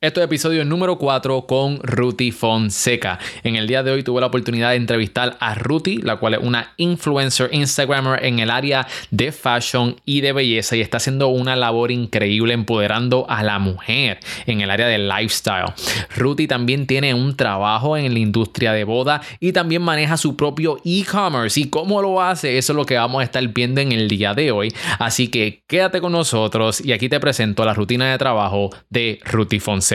[0.00, 3.18] Esto es episodio número 4 con Ruti Fonseca.
[3.42, 6.40] En el día de hoy tuve la oportunidad de entrevistar a Ruti, la cual es
[6.40, 11.56] una influencer Instagrammer en el área de fashion y de belleza y está haciendo una
[11.56, 15.72] labor increíble empoderando a la mujer en el área del lifestyle.
[16.16, 20.78] Ruti también tiene un trabajo en la industria de boda y también maneja su propio
[20.84, 21.58] e-commerce.
[21.58, 22.56] ¿Y cómo lo hace?
[22.56, 24.72] Eso es lo que vamos a estar viendo en el día de hoy.
[25.00, 29.58] Así que quédate con nosotros y aquí te presento la rutina de trabajo de Ruti
[29.58, 29.87] Fonseca.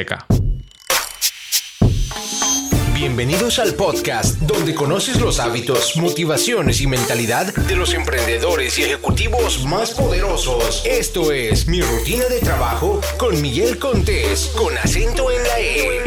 [2.96, 9.64] Bienvenidos al podcast donde conoces los hábitos, motivaciones y mentalidad de los emprendedores y ejecutivos
[9.66, 10.84] más poderosos.
[10.84, 16.02] Esto es Mi Rutina de Trabajo con Miguel Contés, con acento en la E.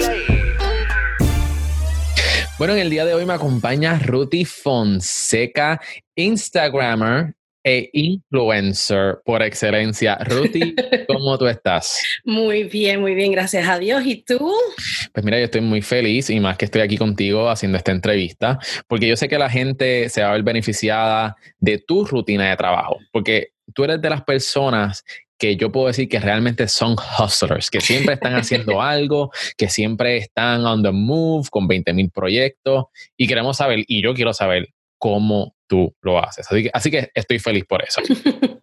[2.58, 5.80] Bueno, en el día de hoy me acompaña Ruti Fonseca,
[6.16, 10.16] Instagrammer, e influencer por excelencia.
[10.18, 10.72] Ruti,
[11.08, 12.00] ¿cómo tú estás?
[12.24, 14.06] Muy bien, muy bien, gracias a Dios.
[14.06, 14.52] ¿Y tú?
[15.12, 18.60] Pues mira, yo estoy muy feliz y más que estoy aquí contigo haciendo esta entrevista,
[18.86, 22.56] porque yo sé que la gente se va a ver beneficiada de tu rutina de
[22.56, 25.02] trabajo, porque tú eres de las personas
[25.36, 30.18] que yo puedo decir que realmente son hustlers, que siempre están haciendo algo, que siempre
[30.18, 32.84] están on the move con 20 mil proyectos
[33.16, 34.68] y queremos saber, y yo quiero saber
[34.98, 36.46] cómo tú lo haces.
[36.50, 38.00] Así que, así que estoy feliz por eso.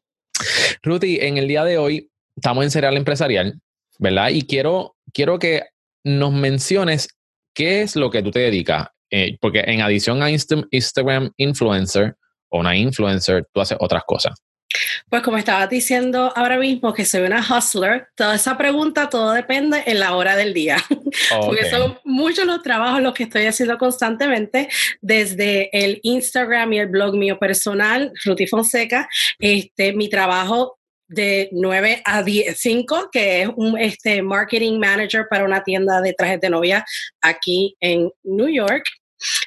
[0.83, 3.59] Ruti, en el día de hoy estamos en Serial Empresarial,
[3.99, 4.29] ¿verdad?
[4.29, 5.63] Y quiero, quiero que
[6.03, 7.07] nos menciones
[7.53, 8.87] qué es lo que tú te dedicas.
[9.11, 12.15] Eh, porque en adición a Instagram influencer
[12.49, 14.33] o una influencer, tú haces otras cosas.
[15.09, 19.83] Pues como estaba diciendo ahora mismo que soy una hustler, toda esa pregunta, todo depende
[19.85, 20.77] en la hora del día.
[21.45, 24.69] Porque son muchos los trabajos los que estoy haciendo constantemente,
[25.01, 29.07] desde el Instagram y el blog mío personal, Ruti Fonseca,
[29.39, 30.77] este, mi trabajo
[31.07, 36.13] de 9 a 10, 5, que es un este, marketing manager para una tienda de
[36.13, 36.85] trajes de novia
[37.21, 38.83] aquí en New York.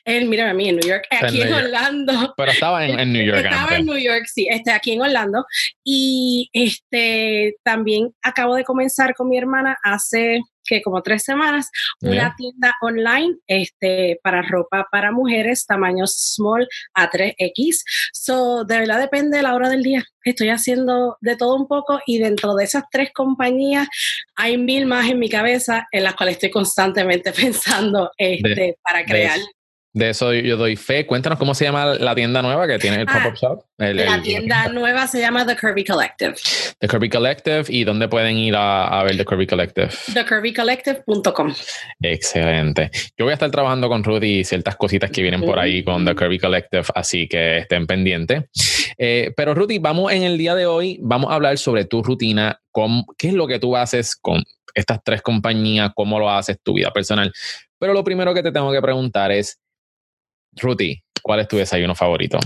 [0.05, 2.35] Él, mira a mí en New York, aquí en, Orlando.
[2.37, 3.45] Pero estaba en, New York.
[3.45, 5.45] Estaba en New York, sí, este, aquí en Orlando.
[5.85, 11.71] Y este, también acabo de comenzar con mi hermana hace que como tres semanas,
[12.03, 17.83] una tienda online este, para ropa para mujeres, tamaño small a 3X.
[18.13, 20.05] So, de verdad depende de la hora del día.
[20.25, 23.89] Estoy haciendo de todo un poco y dentro de esas tres compañías
[24.35, 29.39] hay mil más en mi cabeza en las cuales estoy constantemente pensando este, para crear.
[29.39, 29.45] De
[30.05, 31.07] eso yo doy fe.
[31.07, 33.65] Cuéntanos cómo se llama la tienda nueva que tiene el pop-up ah, shop.
[33.79, 36.35] la tienda nueva se llama The Curvy Collective.
[36.79, 37.65] The Curvy Collective.
[37.69, 39.89] ¿Y dónde pueden ir a, ver The Curvy Collective?
[40.15, 41.55] TheCurvyCollective.com.
[42.01, 42.91] Excelente.
[43.17, 46.15] Yo voy a estar trabajando con Rudy ciertas cositas que vienen por ahí con The
[46.15, 48.45] Curvy Collective, así que estén pendientes.
[48.99, 52.61] Eh, pero Rudy, vamos en el día de hoy, vamos a hablar sobre tu rutina,
[52.71, 54.43] con, qué es lo que tú haces con
[54.75, 57.33] estas tres compañías, cómo lo haces, tu vida personal.
[57.79, 59.59] Pero lo primero que te tengo que preguntar es,
[60.57, 62.39] Ruti, ¿cuál es tu desayuno favorito?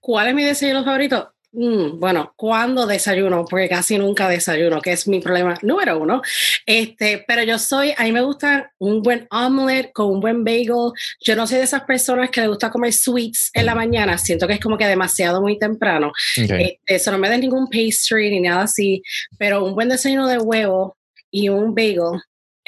[0.00, 1.32] ¿Cuál es mi desayuno favorito?
[1.52, 3.44] Mm, bueno, ¿cuándo desayuno?
[3.48, 6.20] Porque casi nunca desayuno, que es mi problema número uno.
[6.66, 10.92] Este, pero yo soy, a mí me gusta un buen omelette con un buen bagel.
[11.20, 14.18] Yo no soy de esas personas que le gusta comer sweets en la mañana.
[14.18, 16.12] Siento que es como que demasiado muy temprano.
[16.36, 19.02] Este, eso no me da ningún pastry ni nada así,
[19.38, 20.98] pero un buen desayuno de huevo
[21.30, 22.20] y un bagel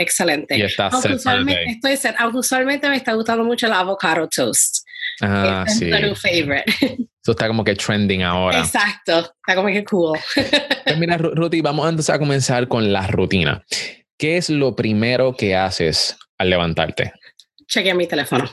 [0.02, 0.58] excelente.
[0.58, 4.86] Y está aunque usualmente, estoy aunque usualmente me está gustando mucho el avocado toast.
[5.20, 5.84] Ah, es sí.
[5.86, 6.64] mi favorite.
[7.22, 8.60] Eso está como que trending ahora.
[8.60, 10.18] Exacto, está como que cool.
[10.84, 13.62] Pues mira, Ruti, vamos entonces a comenzar con la rutina.
[14.18, 17.12] ¿Qué es lo primero que haces al levantarte?
[17.68, 18.50] Chequear mi teléfono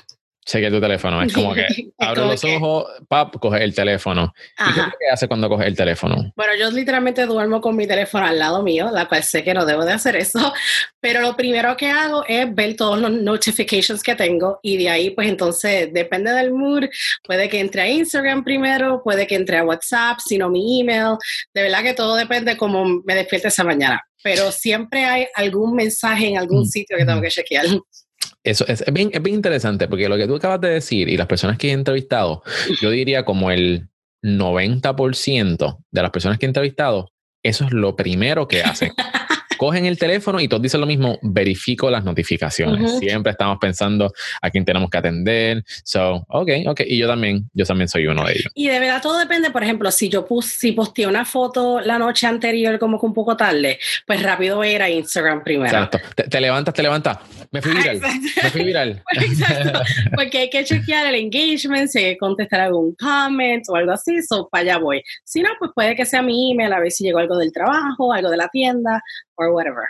[0.47, 1.21] cheque tu teléfono.
[1.21, 1.67] Es como que
[1.99, 4.33] abre los ojos, pap, coge el teléfono.
[4.57, 6.31] ¿Y qué, hace cuando coge el teléfono?
[6.35, 9.65] Bueno, yo literalmente duermo con mi teléfono al lado mío, la cual sé que no
[9.65, 10.53] debo de hacer eso,
[11.01, 15.09] pero lo primero que hago es ver todos los notifications que tengo y de ahí
[15.09, 16.85] pues entonces depende del mood,
[17.23, 21.17] puede que entre a Instagram primero, puede que entre a WhatsApp, sino mi email,
[21.53, 26.27] de verdad que todo depende cómo me despierte esa mañana, pero siempre hay algún mensaje
[26.27, 26.65] en algún mm.
[26.65, 27.65] sitio que tengo que chequear.
[28.47, 31.27] Eso es, bien, es bien interesante porque lo que tú acabas de decir y las
[31.27, 32.43] personas que he entrevistado,
[32.81, 33.89] yo diría como el
[34.23, 37.11] 90% de las personas que he entrevistado,
[37.43, 38.93] eso es lo primero que hacen.
[39.57, 42.99] cogen el teléfono y todos dicen lo mismo, verifico las notificaciones.
[42.99, 45.63] Siempre estamos pensando a quién tenemos que atender.
[45.83, 46.81] So, ok, ok.
[46.85, 48.51] Y yo también, yo también soy uno de ellos.
[48.53, 51.97] Y de verdad todo depende, por ejemplo, si yo puse, si posteé una foto la
[51.97, 55.65] noche anterior como que un poco tarde, pues rápido voy a ir a Instagram primero.
[55.65, 55.99] Exacto.
[56.29, 57.17] Te, levantas, te levantas.
[57.51, 58.01] Me fui viral.
[58.43, 59.03] Me fui viral.
[59.13, 59.79] Exacto.
[60.15, 64.21] Porque hay que chequear el engagement, si hay que contestar algún comment o algo así,
[64.21, 65.01] so para allá voy.
[65.23, 68.13] Si no, pues puede que sea mi email, a ver si llegó algo del trabajo,
[68.13, 69.01] algo de la tienda
[69.35, 69.85] o whatever.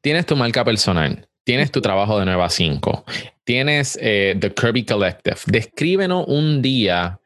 [0.00, 3.04] Tienes tu marca personal, tienes tu trabajo de 9 a 5,
[3.44, 5.38] tienes eh, The Kirby Collective.
[5.46, 7.20] Descríbenos un día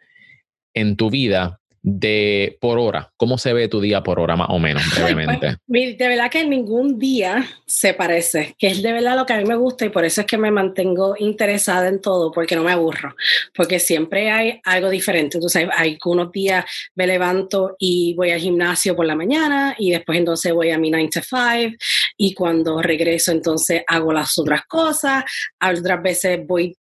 [0.75, 3.13] en tu vida de por hora.
[3.17, 5.57] ¿Cómo se ve tu día por hora, más o menos, pues, brevemente?
[5.67, 9.45] de verdad que ningún día se parece, que es de verdad lo que a mí
[9.45, 12.73] me gusta y por eso es que me mantengo interesada en todo, porque no me
[12.73, 13.15] aburro,
[13.55, 15.39] porque siempre hay algo diferente.
[15.39, 20.19] Entonces, hay unos días me levanto y voy al gimnasio por la mañana y después
[20.19, 21.77] entonces voy a mi 9 to 5
[22.17, 25.25] y cuando regreso entonces hago las otras cosas.
[25.61, 26.77] Otras veces voy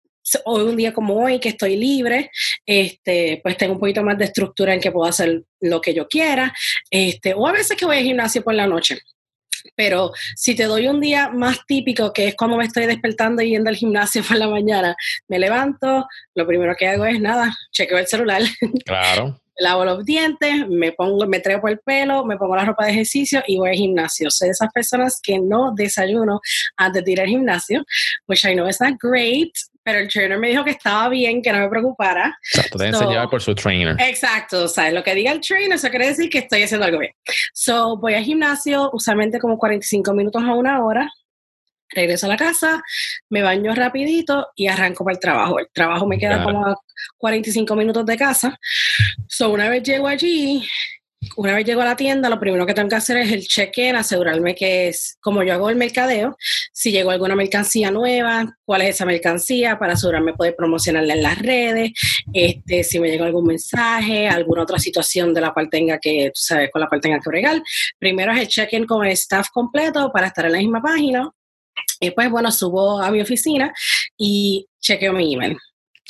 [0.46, 2.32] hoy un día como hoy que estoy libre,
[2.66, 6.08] este, pues tengo un poquito más de estructura en que puedo hacer lo que yo
[6.08, 6.54] quiera,
[6.90, 9.00] este, o a veces que voy al gimnasio por la noche.
[9.76, 13.50] Pero si te doy un día más típico, que es cuando me estoy despertando y
[13.50, 14.96] yendo al gimnasio por la mañana,
[15.28, 18.42] me levanto, lo primero que hago es nada, chequeo el celular.
[18.86, 19.40] Claro.
[19.58, 23.44] lavo los dientes, me pongo, me trepo el pelo, me pongo la ropa de ejercicio
[23.46, 24.32] y voy al gimnasio.
[24.32, 26.40] Soy de esas personas que no desayuno
[26.78, 27.84] antes de ir al gimnasio,
[28.28, 29.52] which I know is not great,
[29.84, 32.38] pero el trainer me dijo que estaba bien, que no me preocupara.
[32.54, 33.96] Exacto, te so, por su trainer.
[34.00, 37.00] Exacto, o sea, lo que diga el trainer, eso quiere decir que estoy haciendo algo
[37.00, 37.14] bien.
[37.54, 41.10] So, voy al gimnasio, usualmente como 45 minutos a una hora,
[41.90, 42.82] regreso a la casa,
[43.30, 45.60] me baño rapidito y arranco para el trabajo.
[45.60, 46.76] El trabajo me queda como a
[47.18, 48.60] 45 minutos de casa.
[49.28, 50.68] So, una vez llego allí,
[51.36, 53.96] una vez llego a la tienda, lo primero que tengo que hacer es el check-in,
[53.96, 56.38] asegurarme que es, como yo hago el mercadeo,
[56.72, 61.40] si llegó alguna mercancía nueva, cuál es esa mercancía, para asegurarme poder promocionarla en las
[61.40, 61.92] redes,
[62.34, 66.40] este, si me llegó algún mensaje, alguna otra situación de la cual tenga que, tú
[66.42, 67.62] sabes, con la cual tenga que bregar.
[67.98, 71.30] Primero es el check-in con el staff completo para estar en la misma página.
[72.00, 73.74] Y después, bueno, subo a mi oficina
[74.18, 75.58] y chequeo mi email.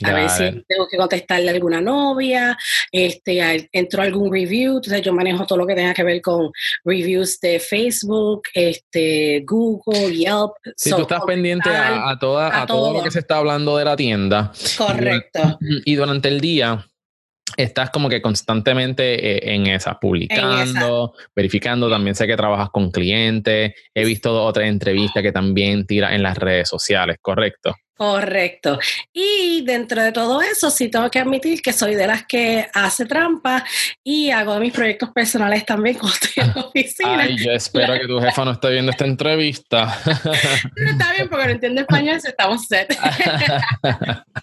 [0.04, 2.57] A ver si tengo que contestarle a alguna novia,
[2.92, 6.51] este, entró algún review, entonces yo manejo todo lo que tenga que ver con
[6.84, 10.51] reviews de Facebook, este, Google, Yelp.
[10.75, 12.94] Si tú estás pendiente a, toda, a, todo.
[12.94, 14.51] lo que se está hablando de la tienda.
[14.78, 15.57] Correcto.
[15.86, 16.86] Y, durante el día,
[17.57, 21.90] estás como que constantemente eh, en esas, publicando, verificando.
[21.90, 23.74] También sé que trabajas con clientes.
[23.94, 27.75] He visto otras entrevistas que también tiras en las redes sociales, ¿correcto?
[28.00, 28.80] Correcto.
[29.12, 33.06] Y dentro de todo eso, sí tengo que admitir que soy de las que hace
[33.06, 33.66] trampa
[34.01, 37.22] y hago mis proyectos personales también cuando estoy en la oficina.
[37.24, 40.00] Ay, yo espero que tu jefa no esté viendo esta entrevista.
[40.06, 42.98] está bien, porque no entiende español, estamos set.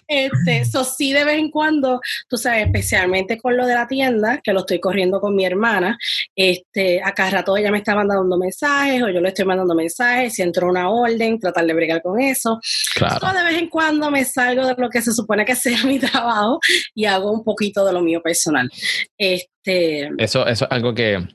[0.07, 1.99] este, eso sí, de vez en cuando,
[2.29, 5.97] tú sabes, especialmente con lo de la tienda, que lo estoy corriendo con mi hermana,
[6.35, 10.43] este, acá rato ella me está mandando mensajes o yo le estoy mandando mensajes, si
[10.43, 12.59] entró una orden, tratar de bregar con eso.
[12.93, 16.59] Claro vez en cuando me salgo de lo que se supone que sea mi trabajo
[16.93, 18.69] y hago un poquito de lo mío personal.
[19.17, 21.25] Este, eso, eso es algo que,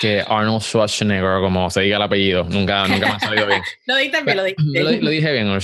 [0.00, 3.62] que Arnold Schwarzenegger, como se diga el apellido, nunca, nunca me ha salido bien.
[3.86, 4.56] lo dije bien, lo dije
[5.02, 5.58] Lo, dije bien,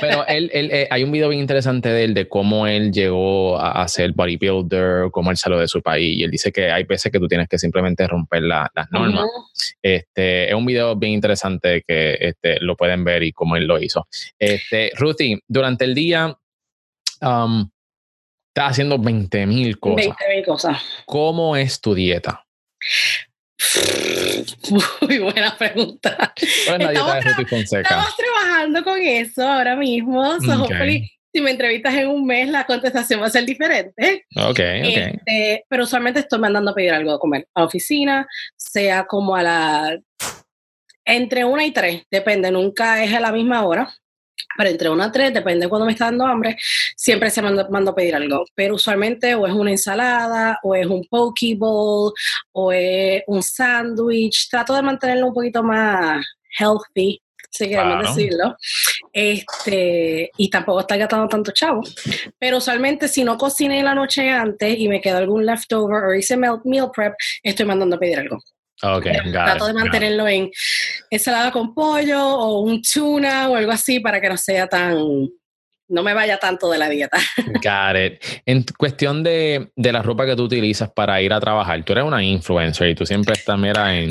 [0.00, 3.58] pero él, él, eh, hay un video bien interesante de él de cómo él llegó
[3.60, 7.12] a, ser bodybuilder, cómo él salió de su país, y él dice que hay veces
[7.12, 9.26] que tú tienes que simplemente romper las normas.
[9.82, 13.78] este, es un video bien interesante que este, lo pueden ver y cómo él lo
[13.78, 14.06] hizo.
[14.38, 16.36] Este, Ruthie, durante el día...
[17.20, 17.68] Um,
[18.48, 20.06] estás haciendo 20 mil cosas.
[20.06, 20.82] 20 mil cosas.
[21.06, 22.46] ¿Cómo es tu dieta?
[25.02, 26.32] Muy buena pregunta.
[27.80, 30.38] estamos, trabajando con eso ahora mismo.
[31.32, 34.24] si me entrevistas en un mes, la contestación va a ser diferente.
[35.16, 38.26] Este, pero usualmente estoy mandando a pedir algo de comer a oficina,
[38.56, 39.98] sea como a la.
[41.04, 43.92] entre una y tres, depende, nunca es a la misma hora
[44.56, 46.56] pero entre una a tres, depende de cuando me está dando hambre,
[46.96, 48.44] siempre se mando, mando a pedir algo.
[48.54, 52.12] Pero usualmente o es una ensalada, o es un poke bowl,
[52.52, 54.48] o es un sándwich.
[54.50, 56.24] Trato de mantenerlo un poquito más
[56.58, 57.20] healthy,
[57.50, 58.56] si queremos decirlo.
[59.12, 61.82] Este, y tampoco está gastando tanto chavo.
[62.38, 66.36] Pero usualmente si no cociné la noche antes y me queda algún leftover o hice
[66.36, 68.38] meal prep, estoy mandando a pedir algo.
[68.82, 70.50] Okay, Trato de mantenerlo en
[71.10, 74.96] ensalada con pollo o un tuna o algo así para que no sea tan,
[75.88, 77.18] no me vaya tanto de la dieta.
[77.62, 78.24] Got it.
[78.46, 82.04] En cuestión de, de, la ropa que tú utilizas para ir a trabajar, tú eres
[82.04, 84.08] una influencer y tú siempre estás, mira, en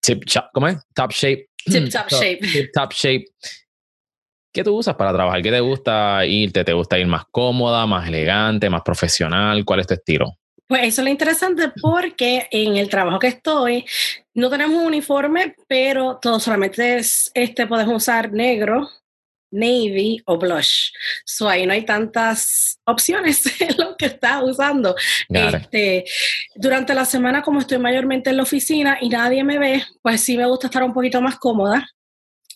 [0.00, 0.22] tip,
[0.52, 0.76] ¿cómo es?
[0.94, 1.48] Top shape.
[1.64, 2.38] Tip top, shape.
[2.38, 3.24] Tip top shape.
[4.50, 5.42] ¿Qué tú usas para trabajar?
[5.42, 6.64] ¿Qué te gusta irte?
[6.64, 9.64] ¿Te gusta ir más cómoda, más elegante, más profesional?
[9.64, 10.37] ¿Cuál es tu estilo?
[10.68, 13.86] Pues eso es lo interesante porque en el trabajo que estoy
[14.34, 18.88] no tenemos un uniforme, pero todo solamente es, este, podemos usar negro
[19.50, 20.90] navy o blush.
[21.24, 24.94] So ahí no hay tantas opciones en lo que estás usando.
[25.28, 26.04] Este,
[26.54, 30.36] durante la semana, como estoy mayormente en la oficina y nadie me ve, pues sí
[30.36, 31.88] me gusta estar un poquito más cómoda.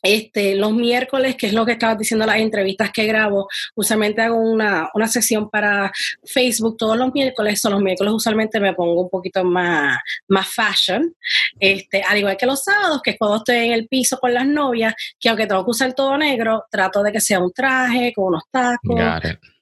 [0.02, 4.36] Este, los miércoles, que es lo que estabas diciendo las entrevistas que grabo, usualmente hago
[4.36, 5.92] una, una sesión para
[6.24, 11.14] Facebook todos los miércoles, son los miércoles usualmente me pongo un poquito más, más fashion,
[11.60, 14.46] este, al igual que los sábados, que es cuando estoy en el piso con las
[14.46, 18.26] novias, que aunque tengo que usar todo negro, trato de que sea un traje con
[18.26, 18.98] unos tacos,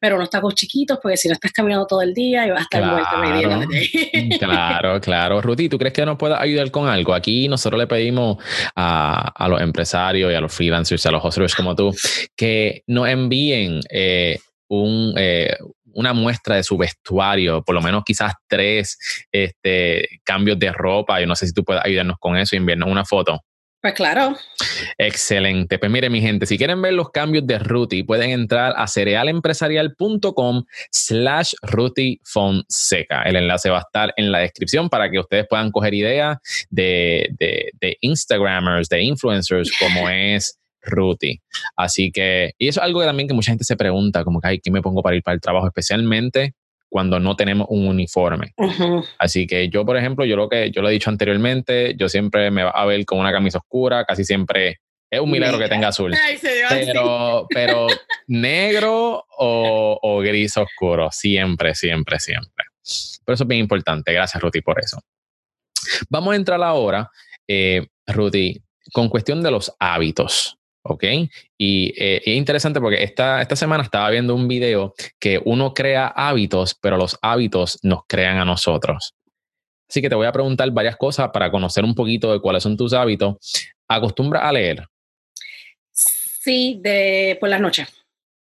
[0.00, 2.62] pero unos tacos chiquitos, porque si no estás caminando todo el día y vas a
[2.62, 4.38] estar claro, medio.
[4.38, 5.40] claro, claro.
[5.42, 7.14] Ruti, ¿tú crees que nos pueda ayudar con algo?
[7.14, 8.38] Aquí nosotros le pedimos
[8.74, 11.94] a, a los empresarios y a los freelancers, a los hustlers como tú,
[12.34, 14.38] que nos envíen eh,
[14.68, 15.54] un, eh,
[15.92, 18.98] una muestra de su vestuario, por lo menos quizás tres
[19.30, 21.20] este, cambios de ropa.
[21.20, 23.40] Yo no sé si tú puedes ayudarnos con eso y enviarnos una foto.
[23.82, 24.36] Pues claro.
[24.98, 25.78] Excelente.
[25.78, 30.64] Pues mire, mi gente, si quieren ver los cambios de Ruti, pueden entrar a cerealempresarial.com
[30.90, 33.22] slash Ruti Fonseca.
[33.22, 36.36] El enlace va a estar en la descripción para que ustedes puedan coger ideas
[36.68, 41.40] de, de, de Instagramers, de influencers, como es Ruti.
[41.74, 44.48] Así que, y eso es algo que también que mucha gente se pregunta, como que,
[44.48, 45.66] ay, ¿qué me pongo para ir para el trabajo?
[45.66, 46.54] Especialmente
[46.90, 48.52] cuando no tenemos un uniforme.
[49.18, 52.50] Así que yo, por ejemplo, yo lo que yo lo he dicho anteriormente, yo siempre
[52.50, 54.80] me va a ver con una camisa oscura, casi siempre
[55.10, 56.14] es un milagro que tenga azul.
[56.68, 57.86] pero, pero
[58.26, 62.66] negro o, gris oscuro, siempre, siempre, siempre.
[63.24, 64.12] Pero eso es bien importante.
[64.12, 65.00] Gracias, Ruti, por eso.
[66.08, 67.10] Vamos a entrar ahora,
[67.48, 68.60] eh, Ruti,
[68.92, 70.59] con cuestión de los hábitos.
[70.82, 71.04] ¿Ok?
[71.58, 76.08] Y eh, es interesante porque esta, esta semana estaba viendo un video que uno crea
[76.08, 79.14] hábitos, pero los hábitos nos crean a nosotros.
[79.88, 82.76] Así que te voy a preguntar varias cosas para conocer un poquito de cuáles son
[82.76, 83.36] tus hábitos.
[83.88, 84.86] ¿Acostumbras a leer?
[85.90, 87.88] Sí, de por las noches.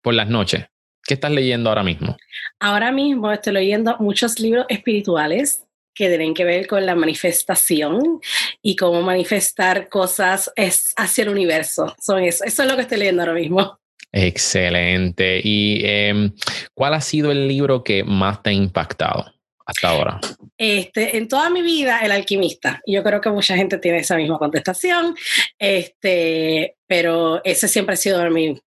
[0.01, 0.65] Por las noches.
[1.03, 2.17] ¿Qué estás leyendo ahora mismo?
[2.59, 5.64] Ahora mismo estoy leyendo muchos libros espirituales
[5.95, 8.19] que tienen que ver con la manifestación
[8.61, 11.95] y cómo manifestar cosas es hacia el universo.
[11.99, 12.43] Son eso.
[12.43, 13.79] eso es lo que estoy leyendo ahora mismo.
[14.11, 15.41] Excelente.
[15.43, 16.31] ¿Y em,
[16.73, 19.25] cuál ha sido el libro que más te ha impactado
[19.65, 20.19] hasta ahora?
[20.57, 22.81] Este, en toda mi vida, El alquimista.
[22.85, 25.15] Yo creo que mucha gente tiene esa misma contestación,
[25.57, 28.59] este, pero ese siempre ha sido de mis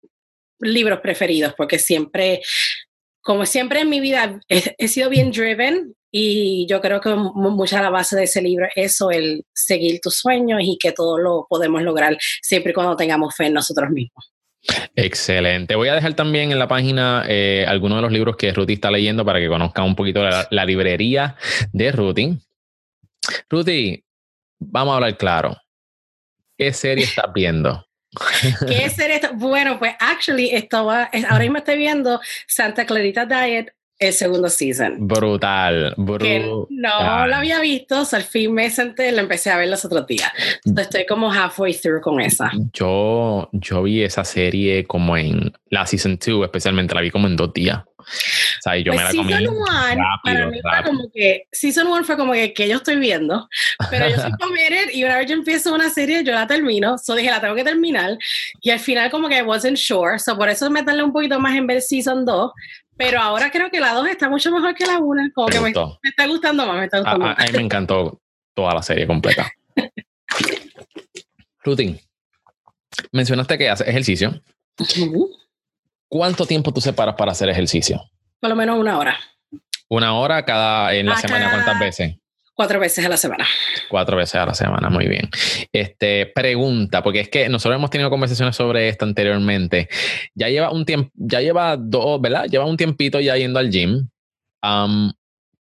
[0.60, 2.40] libros preferidos porque siempre
[3.28, 7.82] como siempre en mi vida he, sido bien driven y yo creo que mucha de
[7.82, 11.46] la base de ese libro es eso, el seguir tus sueños y que todo lo
[11.48, 14.32] podemos lograr siempre y cuando tengamos fe en nosotros mismos.
[14.96, 15.76] Excelente.
[15.76, 18.90] Voy a dejar también en la página eh, algunos de los libros que Ruti está
[18.90, 21.36] leyendo para que conozcan un poquito la, la librería
[21.72, 22.38] de Ruti.
[23.48, 24.04] Ruti,
[24.58, 25.56] vamos a hablar claro.
[26.56, 27.86] ¿Qué serie estás viendo?
[28.66, 29.20] ¿Qué serie?
[29.34, 34.94] Bueno, pues actually estaba, ahora mismo estoy viendo Santa Clarita Diet el segundo season.
[35.06, 36.66] Brutal, brutal.
[36.70, 40.06] no la había visto, o al fin me senté, la empecé a ver los otros
[40.06, 40.30] días.
[40.64, 42.50] estoy como halfway through con esa.
[42.72, 47.36] Yo, yo vi esa serie como en la season 2, especialmente la vi como en
[47.36, 47.82] dos días.
[47.98, 51.86] O sea, yo pues me la comí season one, para mí fue como que, season
[51.88, 53.48] one fue como que, que yo estoy viendo,
[53.90, 57.14] pero yo soy committed y una vez yo empiezo una serie, yo la termino, so
[57.14, 58.16] dije, la tengo que terminar,
[58.62, 61.54] y al final como que wasn't sure, so por eso me tardé un poquito más
[61.54, 62.52] en ver season 2,
[62.98, 65.70] pero ahora creo que la 2 está mucho mejor que la 1, como que me,
[65.70, 67.38] está gustando más, me está gustando a, más.
[67.38, 68.20] A mí me encantó
[68.54, 69.50] toda la serie completa.
[71.62, 71.98] Rutin,
[73.12, 74.42] mencionaste que haces ejercicio.
[76.08, 78.02] ¿Cuánto tiempo tú separas para hacer ejercicio?
[78.40, 79.16] Por lo menos una hora.
[79.88, 82.16] Una hora cada en la semana, ¿cuántas veces?
[82.58, 83.46] Cuatro veces a la semana.
[83.88, 85.30] Cuatro veces a la semana, muy bien.
[85.72, 89.88] Este, pregunta, porque es que nosotros hemos tenido conversaciones sobre esto anteriormente.
[90.34, 92.46] Ya lleva un tiempo, ya lleva dos, ¿verdad?
[92.46, 94.08] Lleva un tiempito ya yendo al gym.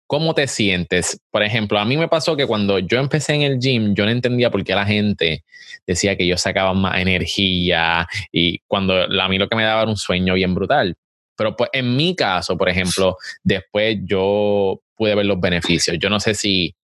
[0.07, 1.19] ¿Cómo te sientes?
[1.31, 4.11] Por ejemplo, a mí me pasó que cuando yo empecé en el gym, yo no
[4.11, 5.45] entendía por qué la gente
[5.87, 9.91] decía que yo sacaba más energía y cuando a mí lo que me daba era
[9.91, 10.95] un sueño bien brutal.
[11.39, 15.97] Pero pues en mi caso, por ejemplo, después yo pude ver los beneficios.
[15.99, 16.75] Yo no sé si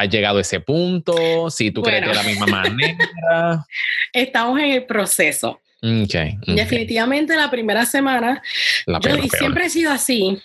[0.00, 3.66] has llegado a ese punto, si tú crees de la misma manera.
[4.12, 5.60] Estamos en el proceso.
[6.46, 8.42] Definitivamente la primera semana,
[8.86, 10.38] yo siempre he sido así,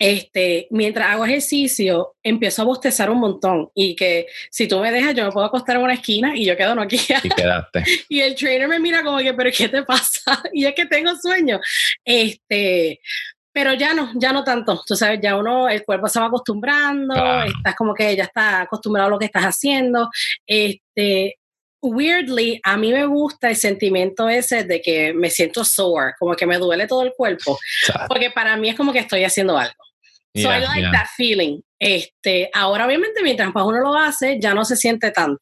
[0.00, 5.14] este, mientras hago ejercicio, empiezo a bostezar un montón y que si tú me dejas,
[5.14, 7.00] yo me puedo acostar en una esquina y yo quedo no aquí.
[7.22, 7.84] Y quedaste.
[8.08, 10.42] y el trainer me mira como que, pero ¿qué te pasa?
[10.52, 11.60] y es que tengo sueño.
[12.04, 13.00] Este,
[13.58, 14.80] pero ya no, ya no tanto.
[14.86, 17.12] Tú sabes, ya uno, el cuerpo se va acostumbrando,
[17.42, 20.08] estás como que ya está acostumbrado a lo que estás haciendo.
[20.46, 21.34] Este,
[21.82, 26.46] weirdly, a mí me gusta el sentimiento ese de que me siento sore, como que
[26.46, 27.58] me duele todo el cuerpo,
[28.06, 29.74] porque para mí es como que estoy haciendo algo.
[30.42, 31.60] So I like that feeling.
[31.80, 35.40] Este, ahora obviamente mientras más uno lo hace, ya no se siente tanto.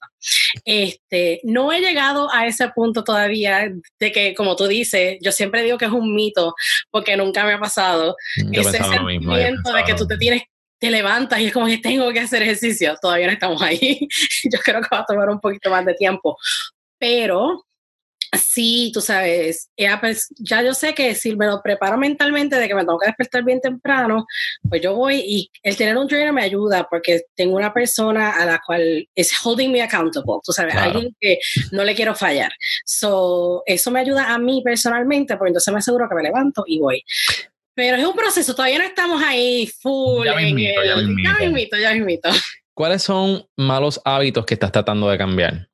[0.64, 5.62] Este, no he llegado a ese punto todavía de que, como tú dices, yo siempre
[5.62, 6.54] digo que es un mito,
[6.90, 8.16] porque nunca me ha pasado
[8.52, 10.42] ese sentimiento de que tú te tienes
[10.78, 12.96] te levantas y es como que tengo que hacer ejercicio.
[13.00, 14.06] Todavía no estamos ahí.
[14.52, 16.36] Yo creo que va a tomar un poquito más de tiempo.
[16.98, 17.65] Pero
[18.36, 22.74] sí, tú sabes, pues, ya yo sé que si me lo preparo mentalmente de que
[22.74, 24.26] me tengo que despertar bien temprano,
[24.68, 28.44] pues yo voy y el tener un trainer me ayuda porque tengo una persona a
[28.46, 31.38] la cual es holding me accountable, tú sabes, alguien que
[31.72, 32.52] no le quiero fallar.
[32.84, 36.78] So, eso me ayuda a mí personalmente, porque entonces me aseguro que me levanto y
[36.78, 37.02] voy.
[37.74, 40.24] Pero es un proceso, todavía no estamos ahí full.
[40.24, 41.02] Ya me invito, ya me
[41.44, 41.76] invito.
[41.76, 42.28] Ya invito,
[42.72, 45.68] ¿Cuáles son malos hábitos que estás tratando de cambiar?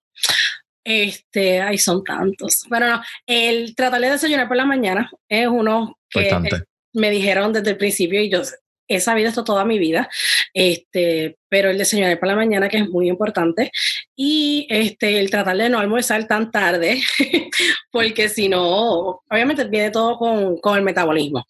[0.84, 2.64] Este, ay, son tantos.
[2.68, 6.30] Bueno, no, el tratar de desayunar por la mañana es uno que
[6.92, 8.42] me dijeron desde el principio y yo
[8.88, 10.08] he sabido esto toda mi vida,
[10.52, 13.70] este, pero el desayunar por la mañana que es muy importante
[14.14, 17.00] y este, el tratar de no almorzar tan tarde,
[17.90, 21.46] porque si no, obviamente viene todo con, con el metabolismo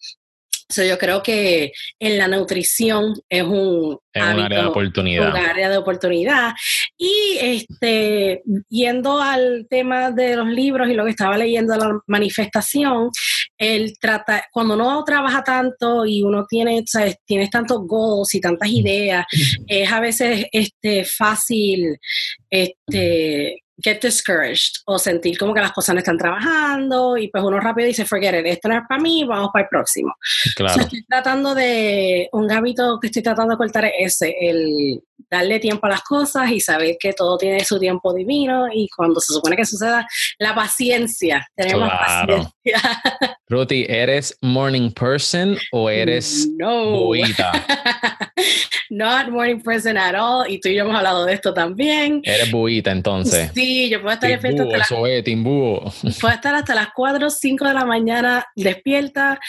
[0.77, 5.29] yo creo que en la nutrición es un, área de oportunidad.
[5.29, 6.53] Un área de oportunidad.
[6.97, 13.09] Y este, yendo al tema de los libros y lo que estaba leyendo la manifestación,
[13.57, 17.17] el trata, cuando uno trabaja tanto y uno tiene, ¿sabes?
[17.25, 19.25] tienes tantos goals y tantas ideas,
[19.67, 21.97] es a veces este, fácil
[22.49, 27.59] este, get discouraged o sentir como que las cosas no están trabajando y pues uno
[27.59, 30.13] rápido dice, forget it, esto no es para mí, vamos para el próximo.
[30.55, 30.81] Claro.
[30.81, 35.87] estoy tratando de, un hábito que estoy tratando de cortar es ese, el darle tiempo
[35.87, 39.55] a las cosas y saber que todo tiene su tiempo divino y cuando se supone
[39.55, 42.53] que suceda, la paciencia, tenemos paciencia.
[43.49, 47.11] Ruti, ¿eres morning person o eres no.
[48.89, 50.47] Not morning person at all.
[50.47, 52.21] Y tú y yo hemos hablado de esto también.
[52.23, 53.49] Eres buita entonces.
[53.53, 57.73] Sí, yo puedo estar despierta hasta, las, puedo estar hasta las 4 o 5 de
[57.73, 59.39] la mañana despierta,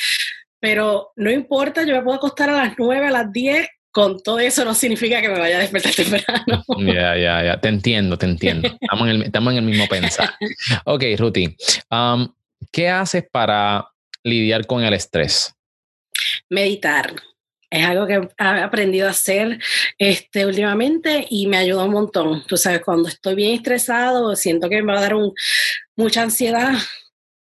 [0.61, 4.41] pero no importa, yo me puedo acostar a las 9, a las 10 con todo
[4.41, 6.65] eso no significa que me vaya a despertar temprano.
[6.81, 8.77] Ya, ya, ya, te entiendo, te entiendo.
[8.81, 10.35] Estamos en el, estamos en el mismo pensar.
[10.85, 11.57] Ok, Ruti,
[11.93, 12.29] um,
[12.73, 13.89] ¿qué haces para
[14.25, 15.55] lidiar con el estrés?
[16.51, 17.15] Meditar.
[17.75, 19.59] Es algo que he aprendido a hacer
[19.99, 22.45] este, últimamente y me ayuda un montón.
[22.47, 25.35] Tú sabes, cuando estoy bien estresado, siento que me va a dar un,
[25.97, 26.73] mucha ansiedad,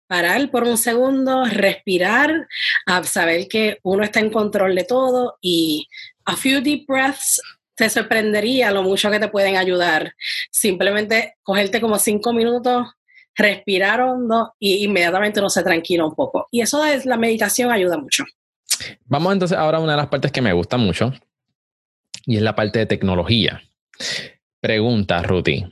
[0.09, 2.49] parar por un segundo, respirar,
[2.87, 5.87] a saber que uno está en control de todo y
[6.25, 7.41] a few deep breaths
[7.77, 10.13] te sorprendería lo mucho que te pueden ayudar.
[10.51, 12.89] Simplemente cogerte como cinco minutos,
[13.37, 16.49] respirar hondo y inmediatamente uno se tranquila un poco.
[16.51, 18.25] Y eso es la meditación ayuda mucho.
[19.07, 21.13] Vamos entonces ahora a una de las partes que me gusta mucho
[22.25, 23.63] y es la parte de tecnología.
[24.61, 25.65] Pregunta, Ruti.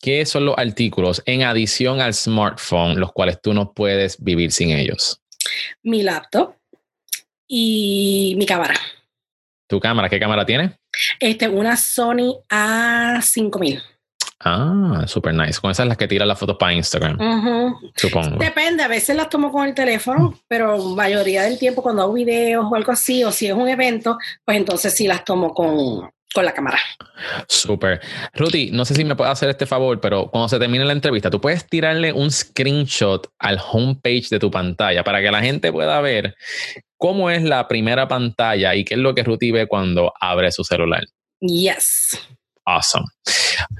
[0.00, 4.70] ¿Qué son los artículos en adición al smartphone los cuales tú no puedes vivir sin
[4.70, 5.20] ellos?
[5.82, 6.54] Mi laptop
[7.46, 8.74] y mi cámara.
[9.68, 10.08] ¿Tu cámara?
[10.08, 10.78] ¿Qué cámara tiene?
[11.18, 13.82] Este, una Sony A5000.
[14.40, 15.60] Ah, super nice.
[15.60, 17.18] Con esas las que tiran las fotos para Instagram.
[17.96, 18.36] Supongo.
[18.36, 22.66] Depende, a veces las tomo con el teléfono, pero mayoría del tiempo cuando hago videos
[22.70, 26.44] o algo así, o si es un evento, pues entonces sí las tomo con, con
[26.44, 26.78] la cámara.
[27.48, 28.00] Súper.
[28.34, 31.30] Ruti, no sé si me puedes hacer este favor, pero cuando se termine la entrevista,
[31.30, 35.98] tú puedes tirarle un screenshot al homepage de tu pantalla para que la gente pueda
[36.02, 36.36] ver
[36.98, 40.62] cómo es la primera pantalla y qué es lo que Ruti ve cuando abre su
[40.62, 41.04] celular.
[41.40, 42.18] Yes.
[42.66, 43.06] Awesome.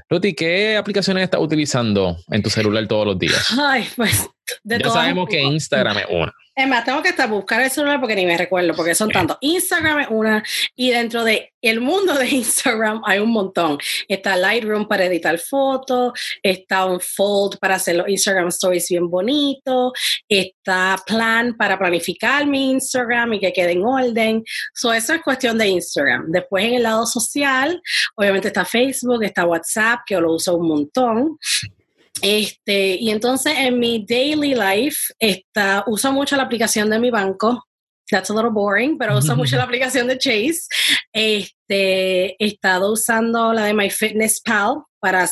[0.09, 3.53] Ruti, ¿qué aplicaciones estás utilizando en tu celular todos los días?
[3.59, 4.27] Ay, pues
[4.63, 6.33] de ya sabemos que Instagram es una.
[6.57, 9.37] Es más, tengo que estar buscar el celular porque ni me recuerdo, porque son tantos.
[9.41, 10.43] Instagram es una,
[10.75, 13.77] y dentro de mundo de Instagram hay un montón.
[14.07, 19.91] Está Lightroom para editar fotos, está un Fold para hacer los Instagram Stories bien bonitos,
[20.27, 24.43] está Plan para planificar mi Instagram y que quede en orden.
[24.73, 26.31] So, eso es cuestión de Instagram.
[26.31, 27.79] Después en el lado social,
[28.15, 31.37] obviamente está Facebook, está WhatsApp, que yo lo uso un montón.
[32.21, 37.63] Este, y entonces en mi daily life está, uso mucho la aplicación de mi banco.
[38.09, 40.61] That's a little boring, pero uso mucho la aplicación de Chase.
[41.11, 45.27] Este, he estado usando la de MyFitnessPal para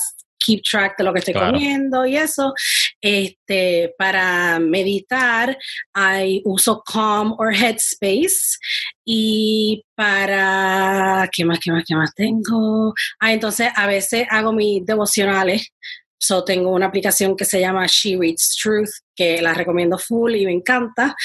[0.46, 2.54] keep track de lo que estoy comiendo y eso.
[3.02, 5.58] Este, para meditar,
[5.94, 8.58] hay, uso Calm or Headspace.
[9.06, 12.94] Y para, ¿qué más, qué más, qué más tengo?
[13.20, 15.70] Ah, entonces a veces hago mis devocionales
[16.18, 20.46] So, tengo una aplicación que se llama She Reads Truth, que la recomiendo full y
[20.46, 21.16] me encanta.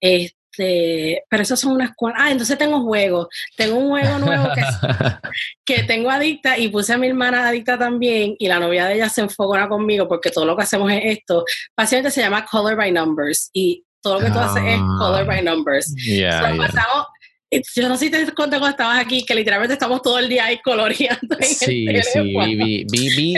[0.00, 2.22] Este, pero esos son unas cuantas.
[2.24, 3.28] Ah, entonces tengo juegos.
[3.56, 4.62] Tengo un juego nuevo que,
[5.64, 9.08] que tengo adicta y puse a mi hermana adicta también y la novia de ella
[9.08, 11.44] se enfocona conmigo porque todo lo que hacemos es esto.
[11.76, 15.42] Básicamente se llama Color by Numbers y todo lo que tú haces es Color by
[15.42, 15.94] Numbers.
[15.96, 17.06] Yeah, pasamos
[17.50, 20.46] yo no sé si te cuenta cuando estabas aquí, que literalmente estamos todo el día
[20.46, 21.36] ahí coloreando.
[21.40, 23.36] Sí, sí, vi, vi, vi,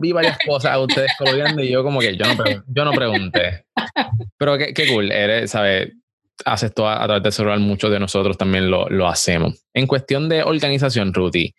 [0.00, 3.64] vi, varias cosas a ustedes coloreando y yo como que yo no, yo no pregunté.
[4.38, 5.92] Pero qué, qué cool, eres, ¿sabes?
[6.44, 9.64] Haces todo a, través del celular, muchos de nosotros también lo, lo hacemos.
[9.72, 11.54] En cuestión de organización, Ruti,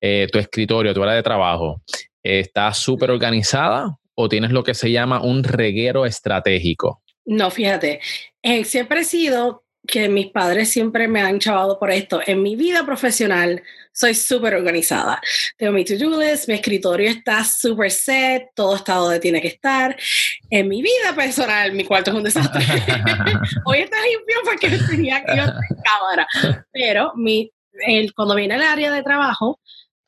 [0.00, 1.82] eh, tu escritorio, tu hora de trabajo,
[2.22, 7.02] ¿está súper organizada o tienes lo que se llama un reguero estratégico?
[7.24, 8.00] No, fíjate,
[8.42, 12.20] eh, siempre he sido que mis padres siempre me han chavado por esto.
[12.26, 13.62] En mi vida profesional
[13.92, 15.20] soy súper organizada.
[15.56, 19.96] Tengo mi to-do list, mi escritorio está súper set, todo está donde tiene que estar.
[20.48, 22.64] En mi vida personal, mi cuarto es un desastre.
[23.64, 26.26] Hoy está limpio porque tenía que ir a cámara.
[26.72, 27.50] Pero mi,
[27.86, 29.60] el, cuando viene el área de trabajo,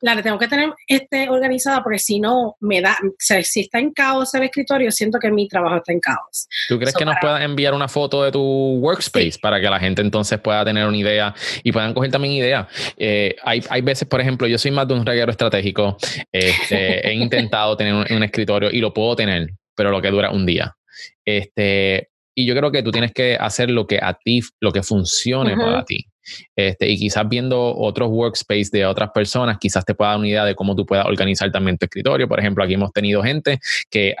[0.03, 3.79] la tengo que tener este, organizada porque si no me da, o sea, si está
[3.79, 6.47] en caos el escritorio, siento que mi trabajo está en caos.
[6.67, 10.01] ¿Tú crees que nos puedas enviar una foto de tu workspace para que la gente
[10.01, 12.67] entonces pueda tener una idea y puedan coger también ideas?
[12.97, 15.95] Eh, hay, hay, veces, por ejemplo, yo soy más de un reguero estratégico,
[16.31, 20.45] este, he intentado tener un, escritorio y lo puedo tener, pero lo que dura un
[20.45, 20.75] día.
[21.23, 24.83] Este, y yo creo que tú tienes que hacer lo que a ti, lo que
[24.83, 26.07] funcione para ti.
[26.55, 30.45] Este, y quizás viendo otros workspace de otras personas, quizás te pueda dar una idea
[30.45, 32.27] de cómo tú puedas organizar también tu escritorio.
[32.27, 33.59] Por ejemplo, aquí hemos tenido gente
[33.89, 34.15] que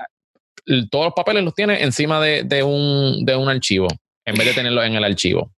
[0.89, 3.87] todos los papeles los tiene encima de, un, de un archivo,
[4.25, 5.51] en vez de tenerlos en el archivo.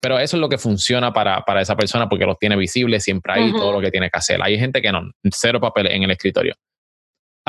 [0.00, 3.32] Pero eso es lo que funciona para, para esa persona porque los tiene visibles, siempre
[3.34, 4.40] hay todo lo que tiene que hacer.
[4.42, 6.54] Hay gente que no, cero papeles en el escritorio.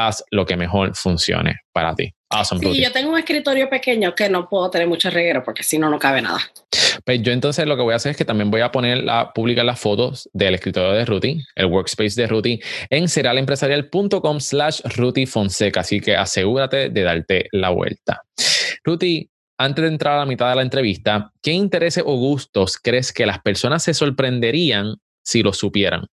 [0.07, 2.13] Haz lo que mejor funcione para ti.
[2.29, 5.77] Awesome, sí, yo tengo un escritorio pequeño que no puedo tener mucho reguero porque si
[5.77, 6.39] no, no cabe nada.
[7.05, 9.33] Pues yo entonces lo que voy a hacer es que también voy a poner la,
[9.33, 12.59] publicar las fotos del escritorio de Ruti, el workspace de Ruti,
[12.89, 15.81] en serialempresarial.com slash Ruti Fonseca.
[15.81, 18.21] Así que asegúrate de darte la vuelta.
[18.83, 23.11] Ruti, antes de entrar a la mitad de la entrevista, ¿qué intereses o gustos crees
[23.11, 26.07] que las personas se sorprenderían si lo supieran?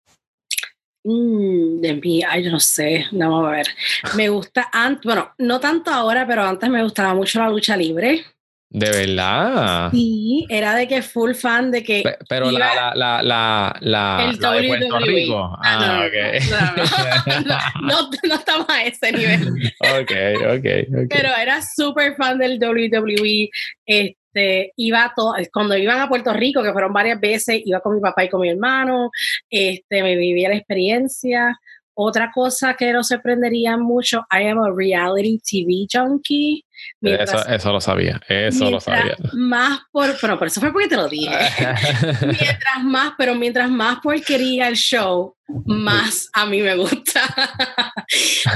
[1.07, 3.67] Mm, de mí, ay, yo no sé, vamos a ver.
[4.15, 4.69] Me gusta,
[5.03, 8.25] bueno, no tanto ahora, pero antes me gustaba mucho la lucha libre.
[8.67, 9.91] ¿De verdad?
[9.91, 12.03] Sí, era de que full fan de que.
[12.27, 15.57] Pero la, la, la, la, el de Puerto Rico.
[15.63, 16.09] Ah,
[17.81, 19.73] no, no, estamos a ese nivel.
[19.79, 20.11] ok,
[20.55, 20.65] ok,
[21.03, 21.07] ok.
[21.09, 23.49] Pero era súper fan del WWE.
[24.35, 28.01] Este, iba todo, cuando iban a Puerto Rico, que fueron varias veces, iba con mi
[28.01, 29.09] papá y con mi hermano,
[29.49, 31.57] este, me vivía la experiencia.
[31.97, 36.65] Otra cosa que nos sorprendería mucho, I am a reality TV junkie.
[37.01, 39.15] eso, eso, lo sabía, eso lo sabía.
[39.33, 41.31] Más por, pero por eso fue porque te lo dije.
[42.21, 47.21] mientras más, pero mientras más porquería el show, más a mí me gusta.